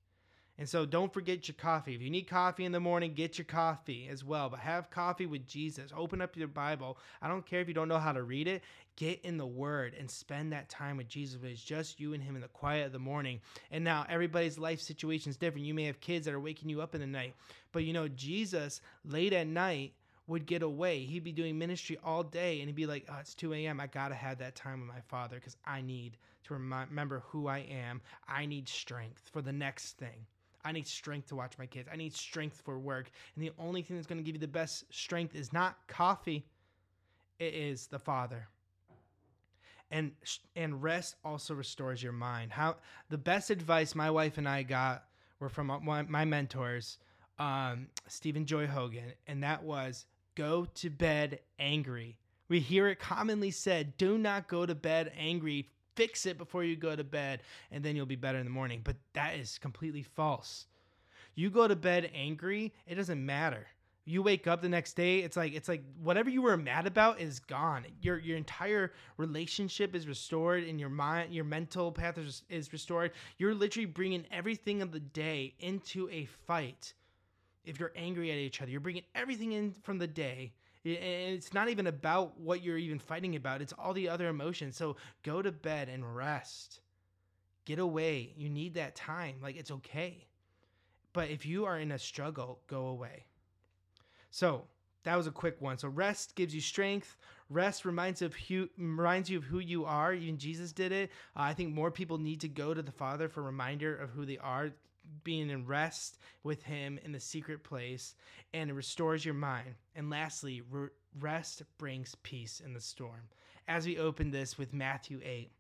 And 0.60 0.68
so 0.68 0.88
don't 0.88 1.14
forget 1.14 1.48
your 1.48 1.56
coffee. 1.56 1.94
If 1.94 2.02
you 2.02 2.10
need 2.10 2.28
coffee 2.28 2.66
in 2.66 2.72
the 2.72 2.80
morning, 2.80 3.14
get 3.14 3.38
your 3.38 3.46
coffee 3.46 4.08
as 4.10 4.24
well. 4.24 4.50
But 4.50 4.60
have 4.62 4.90
coffee 4.90 5.28
with 5.28 5.48
Jesus. 5.48 5.92
Open 5.96 6.20
up 6.20 6.36
your 6.36 6.48
Bible. 6.48 6.98
I 7.22 7.28
don't 7.28 7.46
care 7.46 7.62
if 7.62 7.68
you 7.68 7.76
don't 7.76 7.88
know 7.88 8.00
how 8.00 8.12
to 8.12 8.24
read 8.24 8.48
it. 8.48 8.64
Get 8.96 9.22
in 9.24 9.38
the 9.38 9.46
Word 9.46 9.94
and 10.00 10.10
spend 10.10 10.54
that 10.54 10.70
time 10.70 10.98
with 10.98 11.08
Jesus. 11.08 11.40
It's 11.44 11.62
just 11.62 12.00
you 12.00 12.14
and 12.14 12.24
Him 12.24 12.36
in 12.36 12.42
the 12.42 12.48
quiet 12.48 12.88
of 12.88 12.92
the 12.92 12.98
morning. 12.98 13.40
And 13.70 13.84
now 13.84 14.08
everybody's 14.10 14.58
life 14.58 14.82
situation 14.82 15.30
is 15.30 15.38
different. 15.38 15.68
You 15.68 15.76
may 15.76 15.84
have 15.84 16.00
kids 16.00 16.26
that 16.26 16.34
are 16.34 16.40
waking 16.40 16.70
you 16.70 16.82
up 16.82 16.96
in 16.96 17.02
the 17.02 17.08
night. 17.08 17.36
But 17.72 17.84
you 17.84 17.94
know, 17.94 18.08
Jesus 18.08 18.82
late 19.06 19.34
at 19.34 19.46
night 19.46 19.94
would 20.26 20.48
get 20.48 20.64
away. 20.64 21.04
He'd 21.06 21.24
be 21.24 21.32
doing 21.32 21.60
ministry 21.60 22.00
all 22.04 22.24
day 22.24 22.60
and 22.60 22.68
he'd 22.68 22.76
be 22.76 22.88
like, 22.88 23.06
oh, 23.10 23.18
it's 23.20 23.36
2 23.36 23.54
a.m. 23.54 23.80
I 23.80 23.86
got 23.86 24.10
to 24.10 24.16
have 24.16 24.40
that 24.40 24.56
time 24.56 24.80
with 24.80 24.90
my 24.90 25.02
father 25.02 25.36
because 25.36 25.56
I 25.66 25.82
need 25.82 26.18
to 26.46 26.56
remember 26.56 27.24
who 27.28 27.48
I 27.48 27.60
am. 27.60 28.02
I 28.28 28.48
need 28.48 28.68
strength 28.68 29.30
for 29.32 29.44
the 29.44 29.54
next 29.54 29.98
thing. 29.98 30.26
I 30.68 30.74
need 30.74 30.86
strength 30.86 31.30
to 31.30 31.36
watch 31.38 31.58
my 31.58 31.66
kids. 31.66 31.88
I 31.92 31.96
need 31.96 32.14
strength 32.14 32.62
for 32.66 32.78
work. 32.78 33.10
And 33.36 33.44
the 33.44 33.54
only 33.58 33.82
thing 33.82 33.96
that's 33.96 34.06
going 34.06 34.18
to 34.18 34.24
give 34.24 34.36
you 34.36 34.42
the 34.42 34.50
best 34.50 34.84
strength 34.94 35.34
is 35.34 35.54
not 35.54 35.78
coffee, 35.88 36.46
it 37.40 37.54
is 37.54 37.88
the 37.88 38.00
Father. 38.00 38.50
And 39.90 40.12
and 40.58 40.84
rest 40.84 41.16
also 41.24 41.54
restores 41.54 42.04
your 42.04 42.12
mind. 42.12 42.52
How 42.52 42.76
the 43.10 43.18
best 43.18 43.50
advice 43.50 43.96
my 43.96 44.12
wife 44.12 44.38
and 44.38 44.50
I 44.50 44.64
got 44.64 45.06
were 45.40 45.48
from 45.48 45.68
my, 45.68 46.02
my 46.02 46.26
mentors, 46.26 46.98
um, 47.40 47.88
Stephen 48.10 48.46
Joy 48.46 48.68
Hogan, 48.68 49.14
and 49.26 49.42
that 49.44 49.64
was 49.64 50.06
go 50.36 50.66
to 50.76 50.90
bed 50.90 51.40
angry. 51.60 52.18
We 52.50 52.60
hear 52.60 52.90
it 52.90 53.00
commonly 53.00 53.52
said, 53.52 53.96
do 53.98 54.18
not 54.18 54.50
go 54.50 54.66
to 54.66 54.76
bed 54.76 55.14
angry 55.18 55.70
fix 55.98 56.26
it 56.26 56.38
before 56.38 56.64
you 56.64 56.78
go 56.78 56.96
to 56.96 57.04
bed 57.04 57.42
and 57.72 57.84
then 57.84 57.96
you'll 57.96 58.06
be 58.06 58.16
better 58.16 58.38
in 58.38 58.46
the 58.46 58.52
morning. 58.52 58.82
But 58.84 58.96
that 59.14 59.36
is 59.36 59.58
completely 59.58 60.04
false. 60.04 60.68
You 61.36 61.50
go 61.50 61.68
to 61.68 61.76
bed 61.76 62.10
angry, 62.14 62.74
it 62.86 62.96
doesn't 62.96 63.24
matter. 63.24 63.68
You 64.06 64.24
wake 64.24 64.48
up 64.48 64.62
the 64.62 64.70
next 64.70 64.94
day, 64.94 65.20
it's 65.20 65.36
like 65.36 65.54
it's 65.54 65.68
like 65.68 65.84
whatever 66.02 66.30
you 66.30 66.42
were 66.42 66.56
mad 66.56 66.88
about 66.88 67.20
is 67.20 67.40
gone. 67.40 67.84
Your 68.02 68.20
your 68.20 68.38
entire 68.38 68.94
relationship 69.18 69.94
is 69.94 70.08
restored 70.08 70.64
and 70.64 70.80
your 70.80 70.90
mind, 70.90 71.34
your 71.34 71.44
mental 71.44 71.92
path 71.92 72.18
is, 72.18 72.44
is 72.48 72.72
restored. 72.72 73.12
You're 73.38 73.54
literally 73.54 73.86
bringing 73.86 74.26
everything 74.32 74.82
of 74.82 74.94
the 74.94 75.02
day 75.02 75.56
into 75.60 76.10
a 76.10 76.24
fight. 76.26 76.94
If 77.66 77.82
you're 77.82 77.92
angry 77.98 78.32
at 78.32 78.38
each 78.38 78.62
other, 78.62 78.72
you're 78.72 78.80
bringing 78.80 79.04
everything 79.14 79.52
in 79.52 79.74
from 79.84 79.98
the 79.98 80.08
day 80.08 80.54
it's 80.94 81.54
not 81.54 81.70
even 81.70 81.88
about 81.88 82.40
what 82.40 82.64
you're 82.64 82.78
even 82.78 83.00
fighting 83.00 83.36
about, 83.36 83.62
it's 83.62 83.74
all 83.74 83.94
the 83.94 84.10
other 84.10 84.28
emotions. 84.28 84.76
So 84.78 84.96
go 85.24 85.42
to 85.42 85.52
bed 85.52 85.90
and 85.90 86.16
rest. 86.16 86.82
Get 87.66 87.80
away. 87.80 88.34
You 88.38 88.50
need 88.50 88.76
that 88.76 88.96
time. 88.96 89.36
Like 89.42 89.58
it's 89.58 89.72
okay. 89.72 90.28
But 91.14 91.30
if 91.30 91.46
you 91.46 91.66
are 91.66 91.80
in 91.80 91.92
a 91.92 92.00
struggle, 92.00 92.60
go 92.68 92.88
away. 92.88 93.26
So 94.30 94.66
that 95.04 95.16
was 95.16 95.28
a 95.28 95.32
quick 95.32 95.62
one. 95.62 95.78
So 95.78 95.88
rest 95.88 96.36
gives 96.36 96.54
you 96.54 96.62
strength. 96.62 97.18
Rest 97.50 97.86
reminds 97.86 98.22
of 98.22 98.36
who 98.36 98.70
reminds 98.78 99.30
you 99.30 99.38
of 99.38 99.46
who 99.46 99.60
you 99.60 99.86
are. 99.86 100.14
Even 100.14 100.38
Jesus 100.38 100.72
did 100.72 100.92
it. 100.92 101.10
Uh, 101.36 101.42
I 101.42 101.54
think 101.54 101.74
more 101.74 101.92
people 101.92 102.18
need 102.18 102.42
to 102.42 102.48
go 102.48 102.74
to 102.74 102.82
the 102.82 102.92
Father 102.92 103.30
for 103.30 103.42
reminder 103.42 103.96
of 103.96 104.12
who 104.12 104.26
they 104.26 104.38
are 104.38 104.72
being 105.24 105.50
in 105.50 105.66
rest 105.66 106.18
with 106.44 106.64
him 106.64 107.00
in 107.04 107.12
the 107.12 107.20
secret 107.20 107.64
place 107.64 108.16
and 108.54 108.70
it 108.70 108.74
restores 108.74 109.26
your 109.26 109.34
mind. 109.34 109.76
And 109.96 110.10
lastly 110.10 110.62
re- 110.70 110.90
rest 111.20 111.64
brings 111.78 112.16
peace 112.24 112.62
in 112.64 112.74
the 112.74 112.82
storm. 112.82 113.30
As 113.68 113.86
we 113.86 113.98
open 113.98 114.32
this 114.32 114.58
with 114.58 114.74
matthew 114.74 115.20
8 115.24 115.52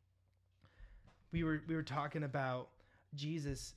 we 1.31 1.43
were 1.43 1.61
we 1.67 1.75
were 1.75 1.83
talking 1.83 2.23
about 2.23 2.69
jesus 3.15 3.73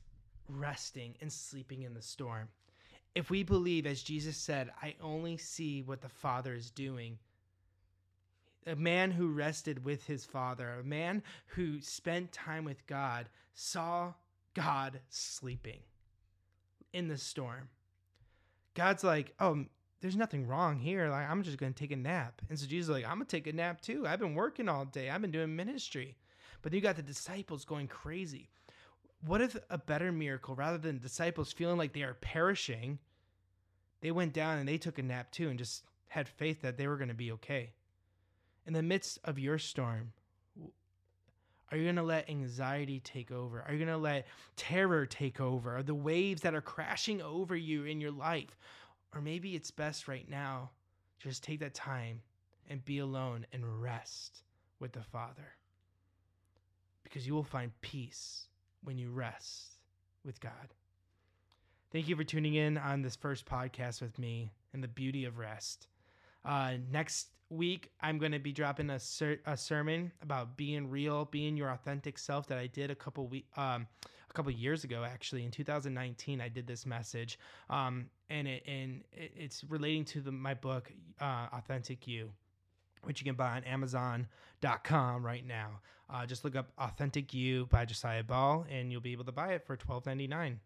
resting 0.49 1.15
and 1.21 1.33
sleeping 1.33 1.83
in 1.83 1.95
the 1.95 2.03
storm. 2.03 2.49
If 3.15 3.31
we 3.31 3.43
believe 3.43 3.87
as 3.87 4.03
jesus 4.03 4.37
said 4.37 4.71
i 4.83 4.95
only 5.03 5.37
see 5.37 5.83
what 5.83 6.01
the 6.01 6.09
father 6.09 6.55
is 6.55 6.71
doing 6.71 7.19
a 8.67 8.77
man 8.77 9.11
who 9.11 9.29
rested 9.33 9.85
with 9.85 10.07
his 10.07 10.25
father, 10.25 10.79
a 10.81 10.85
man 10.85 11.23
who 11.47 11.81
spent 11.81 12.33
time 12.33 12.65
with 12.65 12.87
God, 12.87 13.29
saw 13.55 14.13
God 14.55 15.01
sleeping 15.09 15.81
in 16.93 17.09
the 17.09 17.19
storm. 17.19 17.69
God's 18.75 19.05
like, 19.05 19.35
oh, 19.41 19.65
there's 20.01 20.17
nothing 20.17 20.47
wrong 20.47 20.79
here. 20.79 21.09
Like, 21.11 21.29
I'm 21.29 21.43
just 21.43 21.59
going 21.59 21.73
to 21.73 21.79
take 21.79 21.93
a 21.93 21.97
nap. 21.97 22.41
And 22.49 22.59
so 22.59 22.67
Jesus 22.67 22.89
is 22.89 22.95
like, 22.95 23.05
I'm 23.05 23.17
going 23.17 23.27
to 23.27 23.37
take 23.37 23.47
a 23.47 23.53
nap 23.53 23.81
too. 23.81 24.07
I've 24.07 24.21
been 24.21 24.35
working 24.35 24.69
all 24.69 24.85
day, 24.85 25.11
I've 25.11 25.21
been 25.21 25.31
doing 25.31 25.55
ministry. 25.55 26.17
But 26.63 26.73
then 26.73 26.77
you 26.79 26.83
got 26.83 26.97
the 26.97 27.03
disciples 27.03 27.65
going 27.65 27.89
crazy. 27.89 28.51
What 29.27 29.41
if 29.41 29.57
a 29.69 29.79
better 29.79 30.13
miracle, 30.13 30.55
rather 30.55 30.79
than 30.79 30.99
disciples 30.99 31.53
feeling 31.53 31.77
like 31.77 31.93
they 31.93 32.03
are 32.03 32.15
perishing, 32.15 32.99
they 34.01 34.11
went 34.11 34.33
down 34.33 34.59
and 34.59 34.69
they 34.69 34.79
took 34.79 34.99
a 34.99 35.03
nap 35.03 35.31
too 35.31 35.49
and 35.49 35.59
just 35.59 35.85
had 36.09 36.29
faith 36.29 36.63
that 36.63 36.77
they 36.77 36.87
were 36.87 36.97
going 36.97 37.09
to 37.09 37.15
be 37.15 37.33
okay? 37.33 37.73
In 38.67 38.73
the 38.73 38.83
midst 38.83 39.19
of 39.25 39.39
your 39.39 39.59
storm, 39.59 40.13
are 41.71 41.77
you 41.77 41.85
going 41.85 41.97
to 41.97 42.03
let 42.03 42.29
anxiety 42.29 43.01
take 43.01 43.31
over? 43.31 43.63
Are 43.63 43.73
you 43.73 43.85
going 43.85 43.97
to 43.97 44.03
let 44.03 44.27
terror 44.57 45.07
take 45.07 45.41
over? 45.41 45.77
Are 45.77 45.83
the 45.83 45.95
waves 45.95 46.43
that 46.43 46.55
are 46.55 46.61
crashing 46.61 47.23
over 47.23 47.55
you 47.55 47.85
in 47.85 48.01
your 48.01 48.11
life? 48.11 48.59
Or 49.15 49.21
maybe 49.21 49.55
it's 49.55 49.71
best 49.71 50.09
right 50.09 50.29
now 50.29 50.71
just 51.21 51.45
take 51.45 51.61
that 51.61 51.75
time 51.75 52.23
and 52.69 52.85
be 52.85 52.99
alone 52.99 53.47
and 53.53 53.83
rest 53.83 54.43
with 54.81 54.93
the 54.93 55.03
Father. 55.03 55.55
Because 57.05 57.27
you 57.27 57.35
will 57.35 57.45
find 57.45 57.79
peace 57.83 58.47
when 58.83 58.99
you 58.99 59.11
rest 59.11 59.77
with 60.25 60.41
God. 60.41 60.75
Thank 61.93 62.09
you 62.09 62.17
for 62.17 62.25
tuning 62.25 62.55
in 62.55 62.79
on 62.79 63.03
this 63.03 63.17
first 63.17 63.45
podcast 63.45 64.01
with 64.01 64.19
me 64.19 64.53
and 64.73 64.83
the 64.83 64.89
beauty 64.89 65.25
of 65.25 65.39
rest. 65.39 65.89
Uh, 66.45 66.75
next 66.91 67.29
week, 67.49 67.91
I'm 68.01 68.19
going 68.19 68.33
to 68.33 68.39
be 68.39 68.53
dropping 68.53 68.91
a, 68.91 68.99
ser- 68.99 69.41
a 69.47 69.57
sermon 69.57 70.13
about 70.23 70.57
being 70.57 70.89
real, 70.89 71.27
being 71.27 71.57
your 71.57 71.71
authentic 71.71 72.19
self 72.19 72.47
that 72.49 72.59
I 72.59 72.67
did 72.67 72.91
a 72.91 72.95
couple 72.95 73.27
week, 73.27 73.47
um, 73.57 73.87
a 74.05 74.33
couple 74.33 74.53
years 74.53 74.85
ago. 74.85 75.05
Actually, 75.05 75.45
in 75.45 75.51
2019, 75.51 76.41
I 76.41 76.49
did 76.49 76.67
this 76.67 76.87
message, 76.87 77.39
um, 77.69 78.07
and 78.29 78.47
it 78.47 78.63
and 78.67 79.03
it's 79.13 79.65
relating 79.65 80.05
to 80.07 80.21
the, 80.21 80.33
my 80.33 80.55
book, 80.55 80.93
uh, 81.21 81.47
Authentic 81.53 82.07
You 82.07 82.31
which 83.05 83.21
you 83.21 83.25
can 83.25 83.35
buy 83.35 83.57
on 83.57 83.65
Amazon.com 83.65 85.25
right 85.25 85.47
now. 85.47 85.81
Uh, 86.13 86.27
just 86.27 86.45
look 86.45 86.57
up 86.57 86.73
Authentic 86.79 87.33
You 87.33 87.67
by 87.67 87.85
Josiah 87.85 88.23
Ball, 88.23 88.67
and 88.69 88.91
you'll 88.91 89.01
be 89.01 89.13
able 89.13 89.25
to 89.25 89.33
buy 89.33 89.53
it 89.53 89.65
for 89.65 89.77
$12.99 89.77 90.57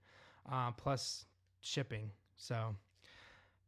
uh, 0.50 0.70
plus 0.72 1.26
shipping. 1.60 2.10
So 2.36 2.74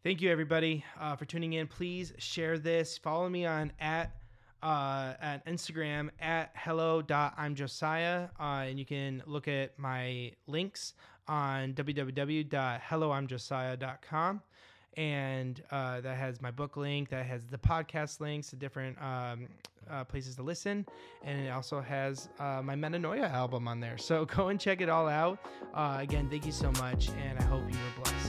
thank 0.07 0.23
you 0.23 0.31
everybody 0.31 0.85
uh, 1.01 1.17
for 1.17 1.25
tuning 1.25 1.55
in. 1.55 1.67
Please 1.67 2.13
share 2.19 2.61
this. 2.61 2.97
Follow 2.97 3.29
me 3.29 3.45
on 3.45 3.73
at 3.81 4.13
uh, 4.63 5.15
at 5.21 5.45
Instagram 5.47 6.11
at 6.21 6.53
hello.imjosiah. 6.55 8.31
Uh, 8.39 8.67
and 8.69 8.79
you 8.79 8.85
can 8.85 9.21
look 9.27 9.49
at 9.49 9.77
my 9.81 10.31
links 10.47 10.95
on 11.27 11.75
www.helloimjosiah.com. 11.75 14.43
And 14.97 15.61
uh, 15.73 16.01
that 16.03 16.17
has 16.17 16.41
my 16.41 16.53
book 16.53 16.77
link, 16.77 17.09
that 17.09 17.27
has 17.27 17.45
the 17.47 17.59
podcast 17.59 18.21
links, 18.21 18.51
the 18.51 18.57
different 18.57 18.97
um, 19.03 19.49
uh, 19.91 20.05
places 20.05 20.37
to 20.37 20.45
listen. 20.45 20.87
And 21.25 21.47
it 21.47 21.51
also 21.51 21.81
has 21.81 22.29
uh, 22.39 22.63
my 22.63 22.77
Metanoia 22.77 23.29
album 23.29 23.67
on 23.67 23.81
there. 23.81 23.99
So 23.99 24.25
go 24.37 24.51
and 24.51 24.61
check 24.61 24.81
it 24.81 24.89
all 24.89 25.09
out. 25.09 25.41
Uh, 25.75 25.97
again, 25.99 26.29
thank 26.31 26.47
you 26.47 26.53
so 26.53 26.71
much. 26.73 27.09
And 27.09 27.37
I 27.41 27.43
hope 27.43 27.65
you 27.69 27.77
were 27.77 28.05
blessed. 28.05 28.26